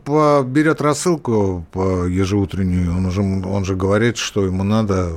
[0.46, 5.14] берет рассылку по ежеутреннюю, он же, он же говорит, что ему надо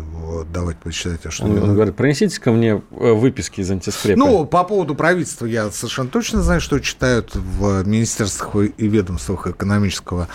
[0.52, 1.26] давать почитать.
[1.26, 4.18] А что он, он говорит, принесите ко мне э, выписки из антискрепа.
[4.18, 10.28] Ну, по поводу правительства я совершенно точно знаю, что читают в министерствах и ведомствах экономического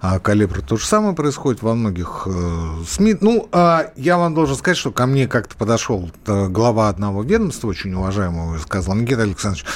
[0.00, 0.18] а.
[0.18, 3.16] То же самое происходит во многих э, СМИ.
[3.20, 7.68] Ну, а я вам должен сказать, что ко мне как-то подошел э, глава одного ведомства,
[7.68, 9.66] очень уважаемого, и сказал, Никита Александрович,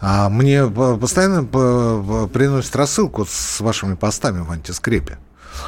[0.00, 5.18] а мне постоянно приносят рассылку с вашими постами в антискрепе.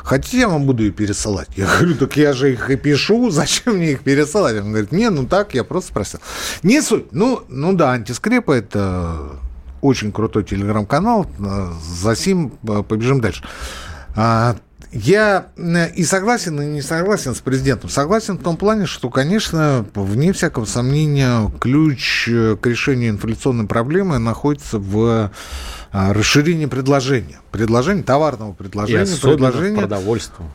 [0.04, 1.48] Хотите, я вам буду ее пересылать?
[1.56, 4.56] Я говорю, так я же их и пишу, зачем мне их пересылать?
[4.56, 6.20] Он говорит, не, ну так, я просто спросил.
[6.62, 7.12] Не суть.
[7.12, 9.32] Ну, ну да, антискрепа это
[9.80, 11.26] очень крутой телеграм-канал.
[11.38, 13.44] Э, за сим побежим дальше.
[14.16, 14.56] А,
[14.92, 17.90] я э, и согласен, и не согласен с президентом.
[17.90, 24.18] Согласен в том плане, что, конечно, вне всякого сомнения, ключ э, к решению инфляционной проблемы
[24.18, 25.30] находится в
[25.92, 27.40] а, расширении предложения.
[27.52, 29.04] Предложение, товарного предложения.
[29.04, 30.46] И предложения, продовольствия.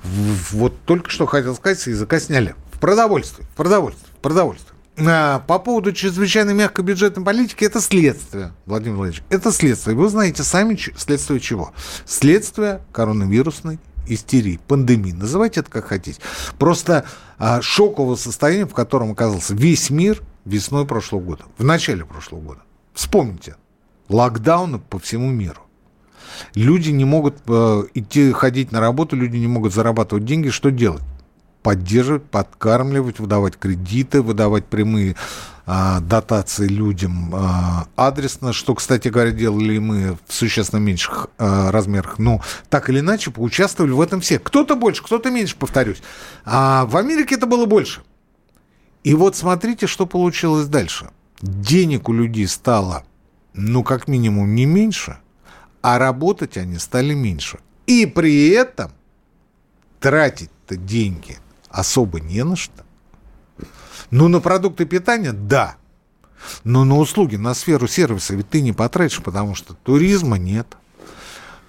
[0.51, 2.55] Вот только что хотел сказать, с языка сняли.
[2.71, 4.70] В продовольствии, в продовольствии, в продовольствии.
[5.07, 9.95] А, по поводу чрезвычайно мягкой бюджетной политики, это следствие, Владимир Владимирович, это следствие.
[9.95, 11.73] Вы знаете сами следствие чего?
[12.05, 15.11] Следствие коронавирусной истерии, пандемии.
[15.11, 16.19] Называйте это как хотите.
[16.57, 17.05] Просто
[17.37, 22.61] а, шокового состояния, в котором оказался весь мир весной прошлого года, в начале прошлого года.
[22.93, 23.55] Вспомните,
[24.09, 25.61] локдауны по всему миру.
[26.55, 30.49] Люди не могут э, идти ходить на работу, люди не могут зарабатывать деньги.
[30.49, 31.03] Что делать?
[31.63, 35.15] Поддерживать, подкармливать, выдавать кредиты, выдавать прямые
[35.65, 42.17] а, дотации людям а, адресно, что, кстати говоря, делали мы в существенно меньших а, размерах.
[42.19, 44.39] Но так или иначе поучаствовали в этом все.
[44.39, 46.01] Кто-то больше, кто-то меньше, повторюсь.
[46.45, 48.01] А в Америке это было больше.
[49.03, 51.09] И вот смотрите, что получилось дальше.
[51.41, 53.03] Денег у людей стало,
[53.53, 55.17] ну, как минимум, не меньше,
[55.81, 57.59] а работать они стали меньше.
[57.87, 58.91] И при этом
[59.99, 61.37] тратить-то деньги–
[61.71, 62.83] особо не на что.
[64.09, 65.77] Ну, на продукты питания– да.
[66.63, 70.67] Но на услуги, на сферу сервиса ведь ты не потратишь, потому что туризма нет,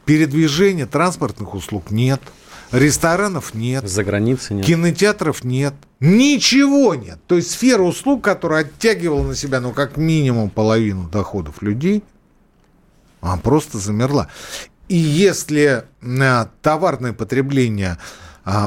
[0.05, 2.21] передвижения транспортных услуг нет,
[2.73, 3.89] ресторанов нет.
[3.89, 4.67] За границей нет.
[4.67, 5.75] Кинотеатров нет.
[6.01, 7.19] Ничего нет.
[7.27, 12.03] То есть сфера услуг, которая оттягивала на себя, ну, как минимум половину доходов людей,
[13.21, 14.29] она просто замерла.
[14.89, 17.99] И если э, товарное потребление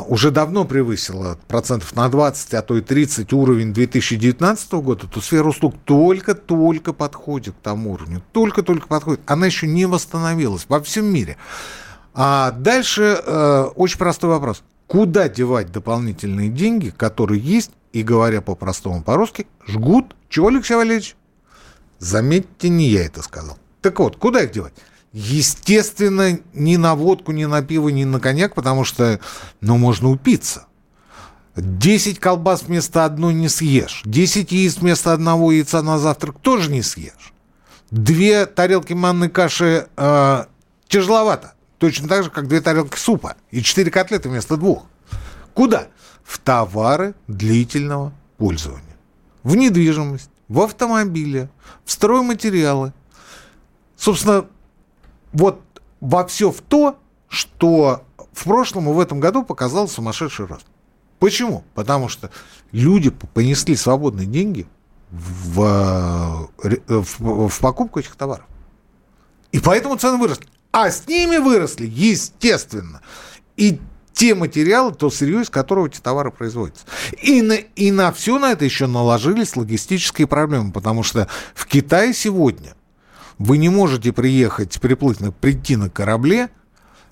[0.07, 5.49] уже давно превысила процентов на 20, а то и 30 уровень 2019 года, то сфера
[5.49, 8.23] услуг только-только подходит к тому уровню.
[8.31, 9.21] Только-только подходит.
[9.25, 11.37] Она еще не восстановилась во всем мире.
[12.13, 14.63] А дальше э, очень простой вопрос.
[14.87, 20.15] Куда девать дополнительные деньги, которые есть, и говоря по-простому по-русски, жгут?
[20.29, 21.15] Чего, Алексей Валерьевич?
[21.99, 23.57] Заметьте, не я это сказал.
[23.81, 24.73] Так вот, куда их девать?
[25.15, 29.21] Естественно, ни на водку, ни на пиво, ни на коньяк, потому что,
[29.61, 30.67] ну, можно упиться.
[31.55, 34.01] 10 колбас вместо одной не съешь.
[34.03, 37.31] 10 яиц вместо одного яйца на завтрак тоже не съешь.
[37.91, 40.45] Две тарелки манной каши э,
[40.89, 41.53] тяжеловато.
[41.77, 43.37] Точно так же, как две тарелки супа.
[43.51, 44.83] И четыре котлеты вместо двух.
[45.53, 45.87] Куда?
[46.25, 48.97] В товары длительного пользования.
[49.43, 51.47] В недвижимость, в автомобиле,
[51.85, 52.91] в стройматериалы.
[53.95, 54.45] Собственно,
[55.35, 55.61] вот
[55.99, 60.65] во все в то, что в прошлом и в этом году показал сумасшедший рост.
[61.19, 61.63] Почему?
[61.73, 62.31] Потому что
[62.71, 64.65] люди понесли свободные деньги
[65.11, 68.45] в, э, в, в покупку этих товаров.
[69.51, 70.47] И поэтому цены выросли.
[70.71, 73.01] А с ними выросли, естественно,
[73.55, 73.79] и
[74.13, 76.85] те материалы, то сырье, из которого эти товары производятся.
[77.21, 82.13] И на, и на все на это еще наложились логистические проблемы, потому что в Китае
[82.13, 82.75] сегодня
[83.37, 86.49] вы не можете приехать, приплыть, прийти на корабле,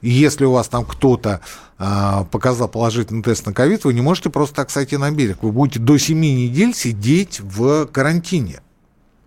[0.01, 1.39] если у вас там кто-то
[1.79, 5.38] э, показал положительный тест на ковид, вы не можете просто так сойти на берег.
[5.41, 8.62] Вы будете до 7 недель сидеть в карантине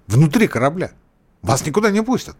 [0.06, 0.90] внутри корабля.
[1.40, 2.36] Вас никуда не пустят.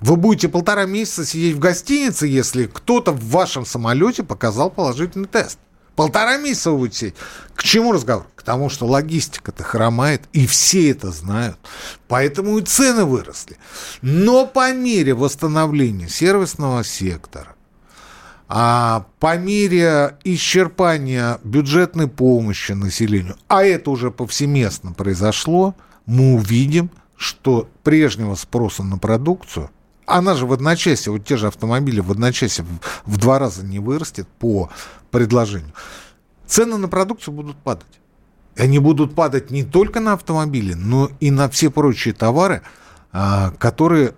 [0.00, 5.58] Вы будете полтора месяца сидеть в гостинице, если кто-то в вашем самолете показал положительный тест.
[5.96, 7.14] Полтора месяца вы будете сидеть.
[7.54, 8.26] К чему разговор?
[8.34, 11.56] К тому, что логистика-то хромает, и все это знают.
[12.08, 13.56] Поэтому и цены выросли.
[14.02, 17.54] Но по мере восстановления сервисного сектора,
[18.48, 25.74] а по мере исчерпания бюджетной помощи населению, а это уже повсеместно произошло,
[26.06, 29.70] мы увидим, что прежнего спроса на продукцию,
[30.06, 32.66] она же в одночасье, вот те же автомобили в одночасье
[33.06, 34.68] в два раза не вырастет по
[35.14, 35.72] предложению.
[36.46, 38.00] Цены на продукцию будут падать.
[38.56, 42.62] Они будут падать не только на автомобили, но и на все прочие товары,
[43.12, 44.14] а, которые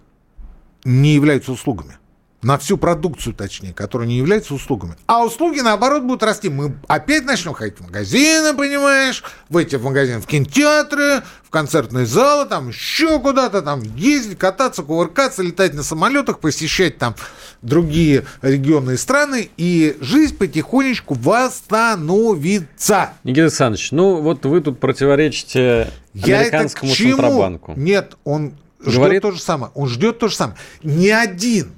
[0.85, 1.99] не являются услугами
[2.47, 4.95] на всю продукцию, точнее, которая не является услугами.
[5.07, 6.49] А услуги, наоборот, будут расти.
[6.49, 12.69] Мы опять начнем ходить в магазины, понимаешь, в магазин, в кинотеатры, в концертные залы, там
[12.69, 17.17] еще куда-то, там ездить, кататься, кувыркаться, летать на самолетах, посещать там
[17.63, 23.15] другие регионы и страны, и жизнь потихонечку восстановится.
[23.25, 27.73] Никита Александрович, ну вот вы тут противоречите американскому Я Центробанку.
[27.75, 29.21] Нет, он Говорит...
[29.21, 29.73] ждет то же самое.
[29.75, 30.57] Он ждет то же самое.
[30.85, 31.73] Ни один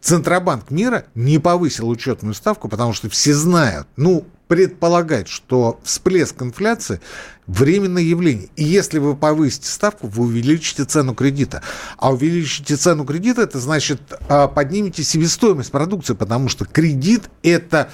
[0.00, 7.00] Центробанк мира не повысил учетную ставку, потому что все знают, ну, предполагают, что всплеск инфляции–
[7.46, 8.48] временное явление.
[8.56, 11.62] И если вы повысите ставку, вы увеличите цену кредита.
[11.98, 17.90] А увеличите цену кредита, это значит а, поднимете себестоимость продукции, потому что кредит– это,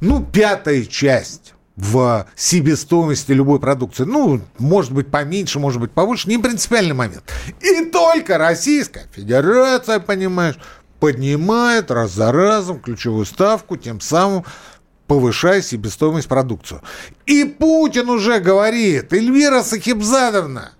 [0.00, 4.04] ну, пятая часть в себестоимости любой продукции.
[4.04, 6.28] Ну, может быть, поменьше, может быть, побольше.
[6.28, 7.22] Не принципиальный момент.
[7.60, 10.56] И только Российская Федерация, понимаешь,
[11.00, 14.44] поднимает раз за разом ключевую ставку, тем самым
[15.06, 16.80] повышая себестоимость продукции.
[17.26, 20.72] И Путин уже говорит, Эльвира Сахибзадовна,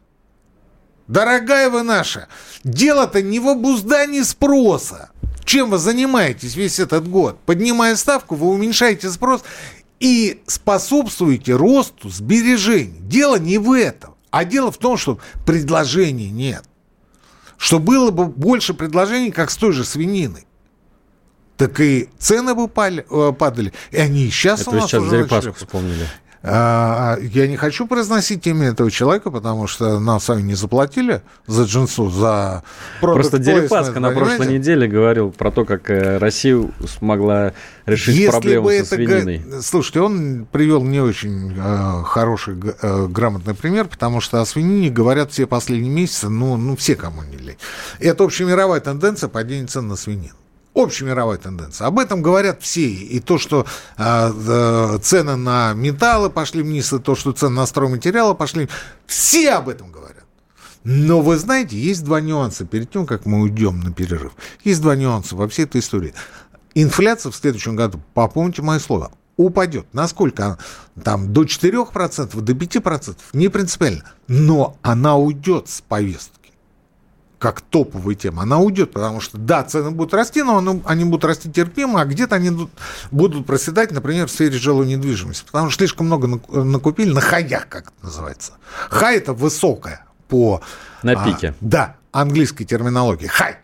[1.06, 2.28] дорогая вы наша,
[2.64, 5.10] дело-то не в обуздании спроса.
[5.44, 7.38] Чем вы занимаетесь весь этот год?
[7.46, 9.42] Поднимая ставку, вы уменьшаете спрос
[9.98, 12.98] и способствуете росту сбережений.
[13.00, 16.64] Дело не в этом, а дело в том, что предложений нет
[17.58, 20.46] что было бы больше предложений, как с той же свининой.
[21.56, 22.70] Так и цены бы
[23.10, 23.72] э, падали.
[23.90, 25.50] И они и сейчас Это у нас сейчас уже начали.
[25.50, 26.06] вспомнили.
[26.50, 31.20] А, я не хочу произносить имя этого человека, потому что нам с вами не заплатили
[31.46, 32.62] за джинсу, за
[33.00, 37.52] Просто Дерипаска на прошлой неделе говорил про то, как э, Россия смогла
[37.84, 39.44] решить Если проблему со свининой.
[39.60, 45.32] Слушайте, он привел не очень э, хороший, э, грамотный пример, потому что о свинине говорят
[45.32, 47.58] все последние месяцы, ну, ну все, кому не лень.
[48.00, 50.34] Это общемировая тенденция падения цен на свинину
[50.78, 51.86] общемировая тенденция.
[51.86, 52.88] Об этом говорят все.
[52.88, 58.34] И то, что э, цены на металлы пошли вниз, и то, что цены на стройматериалы
[58.34, 58.68] пошли
[59.06, 60.24] все об этом говорят.
[60.84, 64.32] Но вы знаете, есть два нюанса перед тем, как мы уйдем на перерыв.
[64.64, 66.14] Есть два нюанса во всей этой истории.
[66.74, 69.86] Инфляция в следующем году, попомните мое слово, упадет.
[69.92, 70.58] Насколько?
[71.02, 74.04] Там до 4%, до 5%, не принципиально.
[74.28, 76.37] Но она уйдет с повестки
[77.38, 81.50] как топовая тема, она уйдет, потому что, да, цены будут расти, но они будут расти
[81.50, 82.68] терпимо, а где-то они
[83.10, 87.88] будут проседать, например, в сфере жилой недвижимости, потому что слишком много накупили на хаях, как
[87.88, 88.54] это называется.
[88.90, 90.60] Хай– это высокая по...
[91.02, 91.50] На пике.
[91.50, 93.28] А, да, английской терминологии.
[93.28, 93.58] Хай.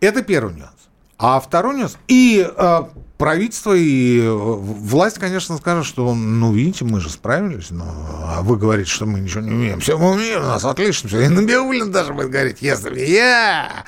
[0.00, 0.73] Это первый нюанс.
[1.18, 1.96] А второй нюанс...
[2.08, 7.86] И а, правительство и э, власть, конечно, скажут, что, ну, видите, мы же справились, но
[7.86, 9.80] а вы говорите, что мы ничего не умеем.
[9.80, 11.20] Все мы умеем, у нас отлично все.
[11.20, 13.84] И Набиуллин даже будет говорить, если я,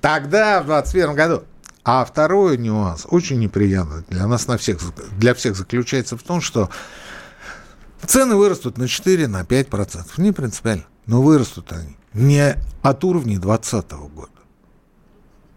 [0.00, 1.44] тогда в 21 году.
[1.84, 4.80] А второй нюанс, очень неприятный для нас на всех,
[5.18, 6.70] для всех заключается в том, что
[8.06, 10.16] цены вырастут на 4, на 5 процентов.
[10.18, 10.84] Не принципиально.
[11.06, 14.30] Но вырастут они не от уровня 2020 года,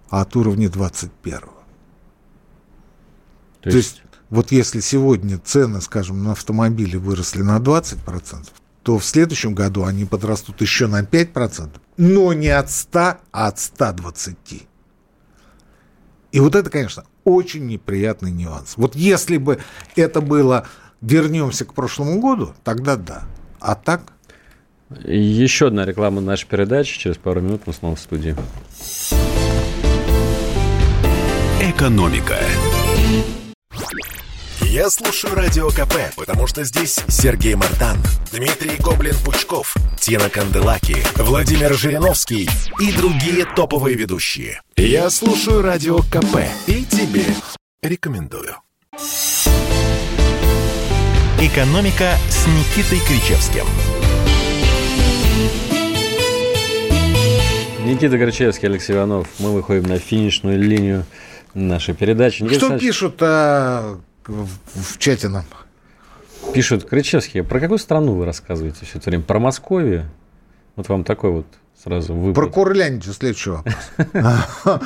[0.09, 1.39] а от уровня 2021.
[1.39, 1.49] То,
[3.61, 8.47] То есть, есть, вот если сегодня цены, скажем, на автомобили выросли на 20%,
[8.83, 13.59] то в следующем году они подрастут еще на 5%, но не от 100, а от
[13.59, 14.67] 120.
[16.31, 18.75] И вот это, конечно, очень неприятный нюанс.
[18.77, 19.59] Вот если бы
[19.95, 20.67] это было,
[21.01, 23.23] вернемся к прошлому году, тогда да.
[23.59, 24.13] А так?
[25.03, 26.97] Еще одна реклама нашей передачи.
[26.97, 28.35] Через пару минут мы снова в студии.
[31.77, 32.39] Экономика.
[34.61, 37.97] Я слушаю Радио КП, потому что здесь Сергей Мартан,
[38.31, 42.49] Дмитрий Гоблин-Пучков, Тина Канделаки, Владимир Жириновский
[42.79, 44.59] и другие топовые ведущие.
[44.75, 47.25] Я слушаю Радио КП и тебе
[47.83, 48.55] рекомендую.
[51.39, 53.65] «Экономика» с Никитой Кричевским.
[57.85, 59.27] Никита Горчевский, Алексей Иванов.
[59.37, 61.05] Мы выходим на финишную линию
[61.57, 62.43] нашей передачи.
[62.43, 62.81] Никита Что Александрович...
[62.81, 65.45] пишут а, в, в чате нам?
[66.53, 69.23] Пишут, Кричевский, про какую страну вы рассказываете все это время?
[69.23, 70.05] Про Московию?
[70.75, 71.47] Вот вам такой вот
[71.83, 72.35] сразу выпад.
[72.35, 73.75] Про Курляндию следующий вопрос.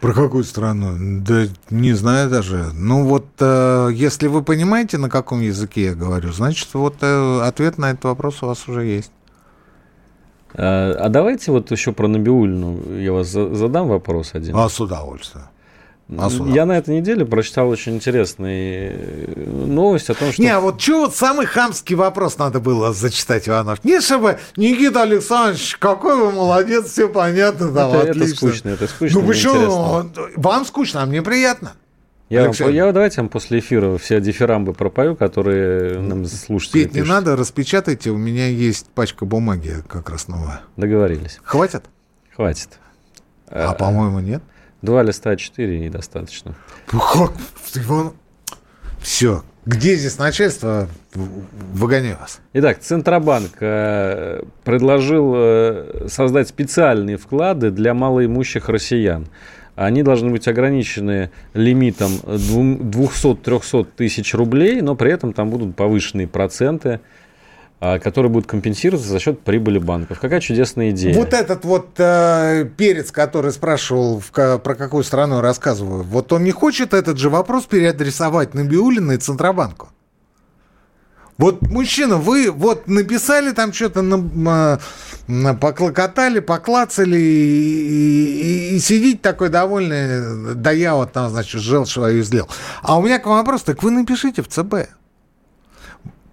[0.00, 0.96] Про какую страну?
[1.22, 2.70] Да не знаю даже.
[2.72, 7.76] Ну вот, э, если вы понимаете, на каком языке я говорю, значит, вот э, ответ
[7.76, 9.12] на этот вопрос у вас уже есть.
[10.54, 14.56] А, а давайте вот еще про Набиулину я вас задам вопрос один.
[14.56, 15.44] А с удовольствием.
[16.18, 20.42] А я на этой неделе прочитал очень интересные э, новости о том, что...
[20.42, 23.84] Не, а вот что вот самый хамский вопрос надо было зачитать, Иванов?
[23.84, 28.24] Не, чтобы Никита Александрович, какой вы молодец, все понятно, да, это, отлично.
[28.24, 30.10] Это скучно, это скучно, Ну почему?
[30.36, 31.74] Вам скучно, а мне приятно.
[32.28, 37.02] Я, вам, я давайте вам после эфира все дифирамбы пропою, которые нам слушатели Петь не
[37.02, 40.60] надо, распечатайте, у меня есть пачка бумаги как раз новая.
[40.76, 41.40] Договорились.
[41.42, 41.84] Хватит?
[42.34, 42.78] Хватит.
[43.48, 44.42] А, а по-моему, нет?
[44.82, 46.54] Два листа А4 недостаточно.
[46.86, 47.32] Как?
[49.00, 49.42] Все.
[49.66, 50.88] Где здесь начальство?
[51.14, 52.40] Выгоняю вас.
[52.54, 59.26] Итак, Центробанк э, предложил э, создать специальные вклады для малоимущих россиян.
[59.76, 67.00] Они должны быть ограничены лимитом 200-300 тысяч рублей, но при этом там будут повышенные проценты
[67.80, 70.20] а, который будет компенсироваться за счет прибыли банков.
[70.20, 71.14] Какая чудесная идея.
[71.14, 76.44] Вот этот вот э, перец, который спрашивал, в, про какую страну я рассказываю, вот он
[76.44, 79.88] не хочет этот же вопрос переадресовать на Биулина и Центробанку.
[81.38, 84.78] Вот, мужчина, вы вот написали там что-то, на,
[85.26, 91.86] на, поклокотали, поклацали и, и, и сидите такой довольный, да я вот там, значит, жил
[91.86, 92.50] свою сделал.
[92.82, 94.99] А у меня к вам вопрос, так вы напишите в ЦБ.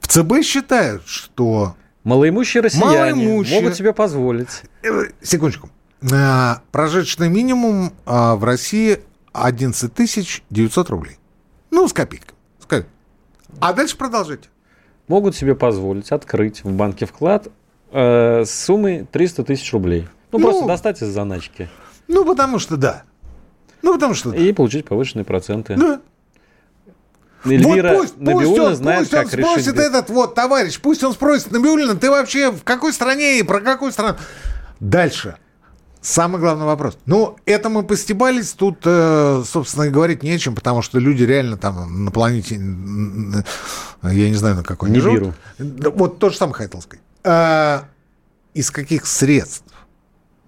[0.08, 1.76] В ЦБ считают, что...
[2.06, 3.60] Малоимущие россияне малоимущие...
[3.60, 4.62] могут себе позволить.
[4.82, 5.70] Э, секундочку.
[6.72, 9.02] Прожиточный минимум а, в России
[9.34, 9.92] 11
[10.50, 11.18] 900 рублей.
[11.72, 12.38] Ну, с копейками.
[13.60, 14.50] А дальше продолжите.
[15.08, 17.48] Могут себе позволить открыть в банке вклад
[17.92, 20.08] э, с суммой 300 тысяч рублей.
[20.32, 21.70] Ну, ну, просто достать из заначки.
[22.08, 23.04] Ну, потому что да.
[23.82, 24.38] Ну, потому что да.
[24.38, 25.76] И получить повышенные проценты.
[25.76, 26.02] Да.
[27.46, 29.80] Эльвира вот пусть, Набиулина пусть он, знает, пусть как он спросит решить...
[29.80, 33.92] этот вот товарищ, пусть он спросит, Набиулина, ты вообще в какой стране и про какую
[33.92, 34.18] страну?
[34.80, 35.38] Дальше.
[36.02, 36.98] Самый главный вопрос.
[37.06, 42.12] Ну, это мы постебались, тут, э, собственно, говорить нечем, потому что люди реально там на
[42.12, 45.34] планете, я не знаю, на какой не живут.
[45.58, 47.04] Вот то же самое хотел сказать.
[47.24, 47.86] А,
[48.54, 49.66] из каких средств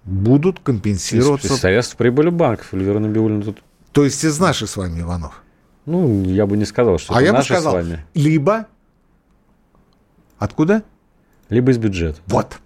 [0.04, 1.54] будут компенсироваться?
[1.54, 2.72] Из средств прибыли банков.
[2.72, 3.62] Эльвира Набиулина тут...
[3.92, 5.39] То есть из наших с вами, Иванов?
[5.86, 8.06] Ну, я бы не сказал, что а это я наши бы сказал, с вами.
[8.14, 8.66] Либо...
[10.38, 10.82] Откуда?
[11.48, 12.20] Либо из бюджета.
[12.26, 12.58] Вот.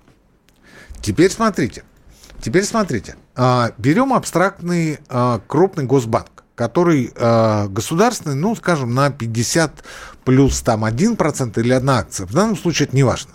[1.00, 1.84] Теперь смотрите.
[2.40, 3.16] Теперь смотрите.
[3.34, 9.84] А, берем абстрактный а, крупный госбанк, который а, государственный, ну, скажем, на 50
[10.24, 12.26] плюс там 1% или одна акция.
[12.26, 13.32] В данном случае это не важно.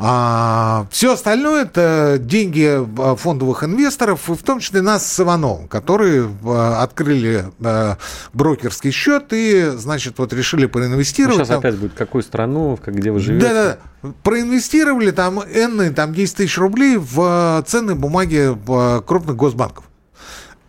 [0.00, 5.66] А, все остальное это деньги а, фондовых инвесторов, и в том числе нас с Ивановым,
[5.66, 7.98] которые а, открыли а,
[8.32, 11.38] брокерский счет и, значит, вот решили проинвестировать.
[11.38, 11.58] Ну, сейчас там...
[11.58, 13.44] опять будет какую страну, как, где вы живете.
[13.48, 18.56] Да, да, проинвестировали там энные, там 10 тысяч рублей в ценные бумаги
[19.04, 19.84] крупных госбанков.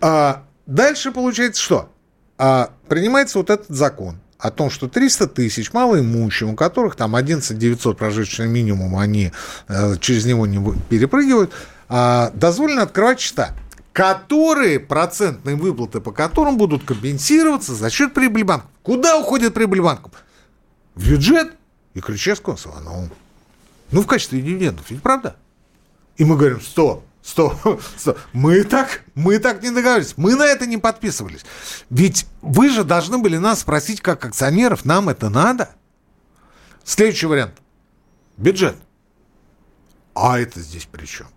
[0.01, 1.89] А дальше получается что?
[2.39, 7.57] А, принимается вот этот закон о том, что 300 тысяч малоимущим, у которых там 11
[7.57, 9.33] 900 прожиточный минимум, они
[9.67, 10.59] э, через него не
[10.89, 11.51] перепрыгивают,
[11.89, 13.53] э, дозволено открывать счета.
[13.91, 18.69] которые, процентные выплаты по которым будут компенсироваться за счет прибыли банков.
[18.81, 20.13] Куда уходит прибыль банков?
[20.95, 21.51] В бюджет
[21.93, 23.09] и Кричевского с Ивановым.
[23.91, 25.35] Ну, в качестве дивидендов, ведь правда?
[26.15, 28.17] И мы говорим, стоп, стоп, стоп.
[28.33, 31.45] Мы так, мы так не договорились, мы на это не подписывались.
[31.89, 35.69] Ведь вы же должны были нас спросить, как акционеров, нам это надо?
[36.83, 37.53] Следующий вариант.
[38.37, 38.75] Бюджет.
[40.15, 41.27] А это здесь при чем?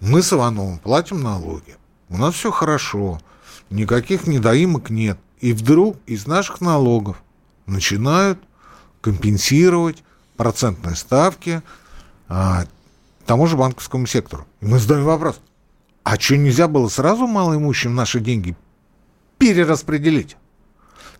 [0.00, 1.76] Мы с Ивановым платим налоги.
[2.08, 3.20] У нас все хорошо.
[3.68, 5.18] Никаких недоимок нет.
[5.40, 7.22] И вдруг из наших налогов
[7.66, 8.38] начинают
[9.00, 10.02] компенсировать
[10.36, 11.62] процентные ставки
[12.28, 12.64] а,
[13.30, 14.44] тому же банковскому сектору.
[14.60, 15.38] И мы задаем вопрос,
[16.02, 18.56] а что нельзя было сразу малоимущим наши деньги
[19.38, 20.36] перераспределить?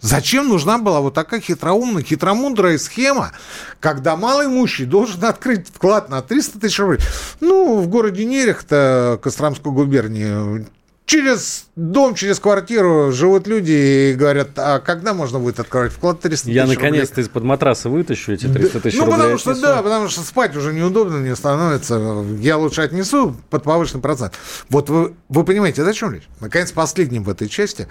[0.01, 3.31] Зачем нужна была вот такая хитроумная, хитромудрая схема,
[3.79, 6.99] когда малоимущий должен открыть вклад на 300 тысяч рублей?
[7.39, 10.67] Ну, в городе Нерехта, Костромской губернии,
[11.11, 16.47] через дом, через квартиру живут люди и говорят, а когда можно будет открывать вклад 300
[16.47, 19.17] тысяч Я наконец-то из-под матраса вытащу эти 300 тысяч ну, рублей.
[19.17, 19.67] Ну, потому что, отнесу.
[19.67, 22.25] да, потому что спать уже неудобно не становится.
[22.39, 24.35] Я лучше отнесу под повышенный процент.
[24.69, 26.29] Вот вы, вы понимаете, о чем речь?
[26.39, 27.89] Наконец, последним в этой части.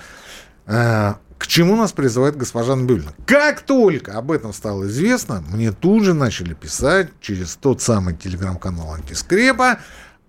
[0.65, 3.13] Э, к чему нас призывает госпожа Набюльна?
[3.25, 8.93] Как только об этом стало известно, мне тут же начали писать через тот самый телеграм-канал
[8.93, 9.79] Антискрепа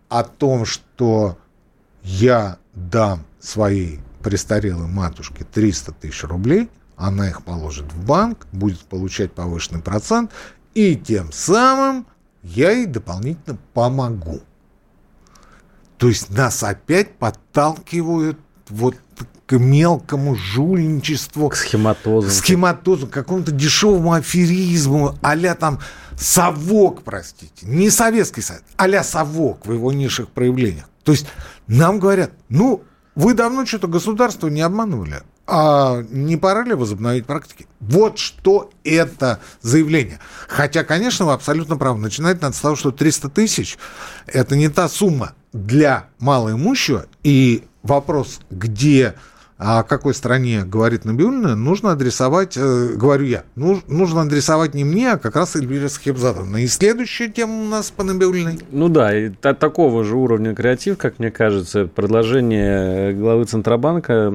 [0.09, 1.38] о том, что
[2.03, 9.33] я дам своей престарелой матушке 300 тысяч рублей, она их положит в банк, будет получать
[9.33, 10.31] повышенный процент,
[10.75, 12.07] и тем самым
[12.43, 14.41] я ей дополнительно помогу.
[15.97, 18.97] То есть нас опять подталкивают вот
[19.47, 21.49] к мелкому жульничеству.
[21.49, 22.29] К схематозу.
[22.29, 25.81] К схематозу, к какому-то дешевому аферизму, а там
[26.16, 27.66] совок, простите.
[27.66, 30.89] Не Советский Союз, а совок в его низших проявлениях.
[31.03, 31.27] То есть
[31.77, 32.83] нам говорят, ну,
[33.14, 37.66] вы давно что-то государство не обманывали, а не пора ли возобновить практики?
[37.81, 40.21] Вот что это заявление.
[40.49, 41.99] Хотя, конечно, вы абсолютно правы.
[42.01, 43.79] Начинать надо с того, что 300 тысяч–
[44.27, 47.07] это не та сумма для малоимущего.
[47.23, 49.14] И вопрос, где
[49.63, 55.13] о какой стране говорит Набиулина, нужно адресовать, э, говорю я, нуж, нужно адресовать не мне,
[55.13, 56.57] а как раз Эльвире Схебзадовна.
[56.65, 58.61] И следующая тема у нас по Набиулиной.
[58.71, 64.33] Ну да, и та, такого же уровня креатив, как мне кажется, предложение главы Центробанка,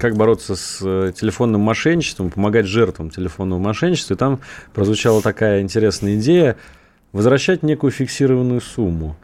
[0.00, 4.14] как бороться с э, телефонным мошенничеством, помогать жертвам телефонного мошенничества.
[4.14, 4.40] И там
[4.74, 6.56] прозвучала такая интересная идея
[7.12, 9.16] возвращать некую фиксированную сумму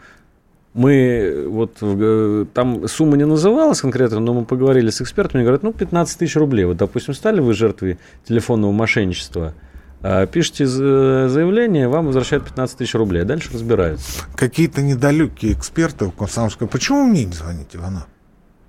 [0.75, 5.73] мы вот э, там сумма не называлась конкретно, но мы поговорили с экспертами, говорят, ну
[5.73, 6.65] 15 тысяч рублей.
[6.65, 9.55] Вот, допустим, стали вы жертвой телефонного мошенничества,
[10.03, 14.25] а, пишите заявление, вам возвращают 15 тысяч рублей, а дальше разбираются.
[14.37, 16.67] Какие-то недалекие эксперты в Комсомольской.
[16.69, 18.07] Почему мне не звоните, Иванов?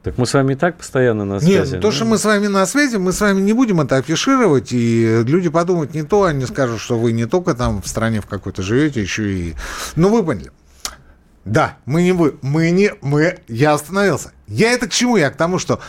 [0.03, 1.73] Так мы с вами и так постоянно на связи.
[1.73, 4.71] Нет, то, что мы с вами на связи, мы с вами не будем это афишировать,
[4.71, 8.27] и люди подумают не то, они скажут, что вы не только там в стране в
[8.27, 9.55] какой-то живете, еще и...
[9.95, 10.51] Ну, вы поняли.
[11.45, 14.33] Да, мы не вы, мы не, мы, я остановился.
[14.47, 15.15] Я это к чему?
[15.15, 15.79] Я к тому, что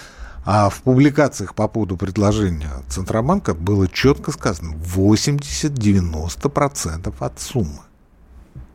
[0.44, 7.80] а в публикациях по поводу предложения Центробанка было четко сказано 80-90% от суммы.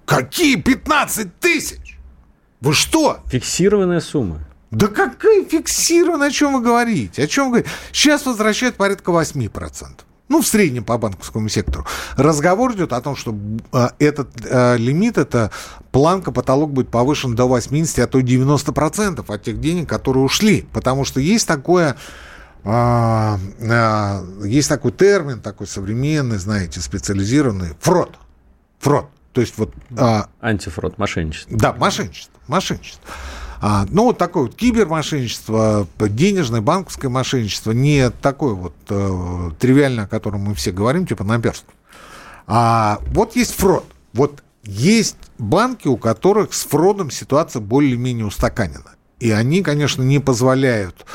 [0.05, 1.97] Какие 15 тысяч?
[2.59, 3.21] Вы что?
[3.27, 4.41] Фиксированная сумма.
[4.71, 6.27] Да какая фиксированная?
[6.27, 7.23] О чем вы говорите?
[7.23, 7.71] О чем вы говорите?
[7.93, 10.01] Сейчас возвращают порядка 8%
[10.31, 11.85] ну, в среднем по банковскому сектору.
[12.15, 13.35] Разговор идет о том, что
[13.73, 15.51] э, этот э, лимит, это
[15.91, 20.65] планка, потолок будет повышен до 80, а то 90% от тех денег, которые ушли.
[20.71, 21.97] Потому что есть такое...
[22.63, 23.37] Э,
[24.45, 28.17] есть такой термин, такой современный, знаете, специализированный, фрод.
[28.79, 29.07] Фрод.
[29.33, 29.73] То есть вот...
[30.39, 31.57] Антифрод, мошенничество.
[31.57, 32.39] Да, мошенничество.
[32.47, 33.03] Мошенничество.
[33.63, 40.07] А, ну, вот такое вот кибермошенничество, денежное, банковское мошенничество, не такое вот э, тривиальное, о
[40.07, 41.71] котором мы все говорим, типа наперстку.
[42.47, 43.85] А вот есть фрод.
[44.13, 48.95] Вот есть банки, у которых с фродом ситуация более-менее устаканена.
[49.19, 51.05] И они, конечно, не позволяют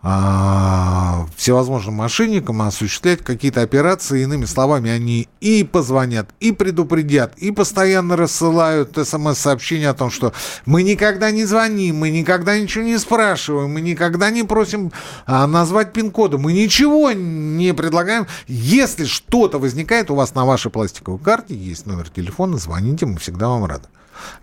[0.00, 4.22] всевозможным мошенникам осуществлять какие-то операции.
[4.22, 10.32] Иными словами, они и позвонят, и предупредят, и постоянно рассылают смс-сообщения о том, что
[10.66, 14.92] мы никогда не звоним, мы никогда ничего не спрашиваем, мы никогда не просим
[15.26, 18.26] а, назвать пин-коды, мы ничего не предлагаем.
[18.46, 23.48] Если что-то возникает у вас на вашей пластиковой карте, есть номер телефона, звоните, мы всегда
[23.48, 23.88] вам рады.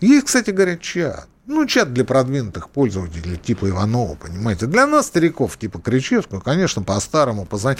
[0.00, 1.28] Есть, кстати говоря, чат.
[1.48, 4.66] Ну, чат для продвинутых пользователей типа Иванова, понимаете.
[4.66, 7.78] Для нас, стариков, типа Кричевского, конечно, по-старому позвонить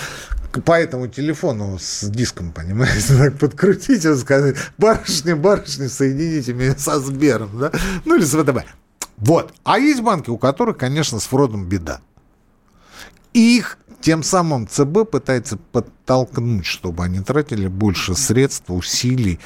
[0.64, 7.00] по этому телефону с диском, понимаете, так подкрутить и сказать, барышня, барышня, соедините меня со
[7.00, 7.72] Сбером, да?
[8.04, 8.60] Ну, или с ВТБ.
[9.16, 9.52] Вот.
[9.64, 12.00] А есть банки, у которых, конечно, с фродом беда.
[13.32, 19.40] Их тем самым ЦБ пытается подтолкнуть, чтобы они тратили больше средств, усилий,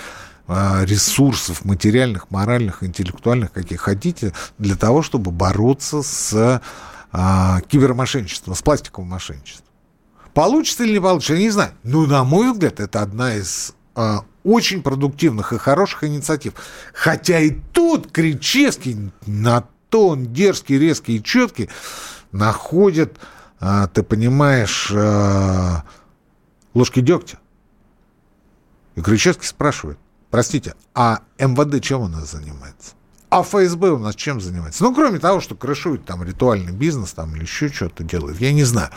[0.51, 6.61] ресурсов материальных, моральных, интеллектуальных, каких хотите, для того, чтобы бороться с
[7.13, 9.67] а, кибермошенничеством, с пластиковым мошенничеством.
[10.35, 11.73] Получится или не получится, я не знаю.
[11.83, 16.55] Но, на мой взгляд, это одна из а, очень продуктивных и хороших инициатив.
[16.95, 21.69] Хотя и тут Кричевский на тон дерзкий, резкий и четкий
[22.31, 23.19] находит,
[23.59, 25.85] а, ты понимаешь, а,
[26.75, 27.39] ложки дегтя.
[28.95, 29.99] И Кричевский спрашивает,
[30.31, 32.95] простите, а МВД чем у нас занимается?
[33.31, 34.83] А ФСБ у нас чем занимается?
[34.83, 38.64] Ну, кроме того, что крышует там ритуальный бизнес там или еще что-то делает, я не
[38.64, 38.91] знаю.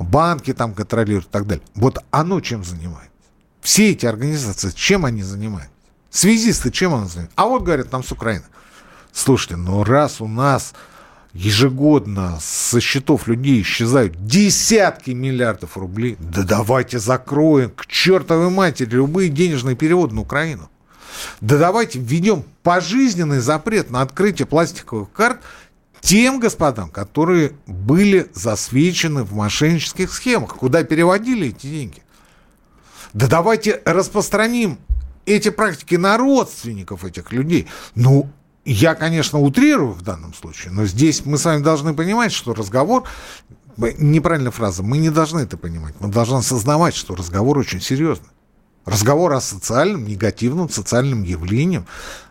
[0.00, 1.64] Банки там контролируют и так далее.
[1.76, 3.10] Вот оно чем занимается?
[3.60, 5.70] Все эти организации, чем они занимаются?
[6.10, 7.34] Связисты чем они занимаются?
[7.36, 8.44] А вот, говорят, там с Украины.
[9.12, 10.74] Слушайте, ну раз у нас
[11.32, 19.28] ежегодно со счетов людей исчезают десятки миллиардов рублей, да давайте закроем к чертовой матери любые
[19.28, 20.70] денежные переводы на Украину.
[21.40, 25.40] Да давайте введем пожизненный запрет на открытие пластиковых карт
[26.00, 32.02] тем господам, которые были засвечены в мошеннических схемах, куда переводили эти деньги.
[33.12, 34.78] Да давайте распространим
[35.26, 37.68] эти практики на родственников этих людей.
[37.94, 38.30] Ну,
[38.72, 43.04] я, конечно, утрирую в данном случае, но здесь мы с вами должны понимать, что разговор
[43.76, 44.82] неправильная фраза.
[44.82, 45.94] Мы не должны это понимать.
[46.00, 48.28] Мы должны осознавать, что разговор очень серьезный.
[48.84, 51.84] Разговор о социальном, негативном социальном явлении,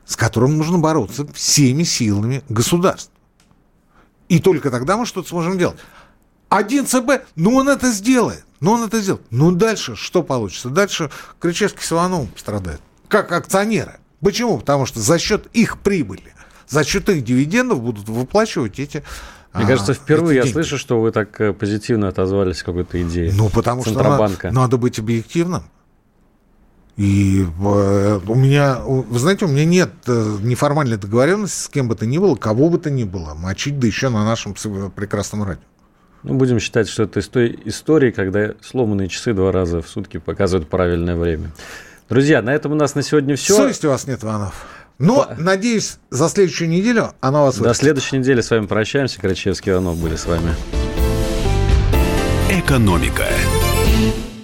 [0.06, 3.14] с которым нужно бороться всеми силами государства.
[4.28, 5.78] И только тогда мы что-то сможем делать.
[6.50, 8.46] Один ЦБ, ну он это сделает.
[8.60, 9.26] Ну он это сделает.
[9.30, 10.70] Ну дальше что получится?
[10.70, 12.82] Дальше Кричевский с Ивановым страдают.
[13.08, 14.00] Как акционеры.
[14.22, 14.58] Почему?
[14.58, 16.34] Потому что за счет их прибыли,
[16.68, 19.04] за счет их дивидендов будут выплачивать эти
[19.54, 20.54] мне а, кажется, впервые я деньги.
[20.54, 23.32] слышу, что вы так э, позитивно отозвались какой-то идее.
[23.34, 25.64] Ну, потому что надо, надо быть объективным.
[26.96, 31.96] И э, у меня, вы знаете, у меня нет э, неформальной договоренности с кем бы
[31.96, 34.56] то ни было, кого бы то ни было, мочить, да еще на нашем
[34.96, 35.62] прекрасном радио.
[36.24, 40.18] Ну, будем считать, что это из той истории, когда сломанные часы два раза в сутки
[40.18, 41.52] показывают правильное время.
[42.10, 43.56] Друзья, на этом у нас на сегодня все.
[43.56, 44.66] Совести у вас нет, Иванов.
[44.98, 45.36] Но, По...
[45.42, 49.20] надеюсь, за следующую неделю она вас До следующей недели с вами прощаемся.
[49.20, 50.56] Крачевский Иванов были с вами.
[52.50, 53.26] Экономика.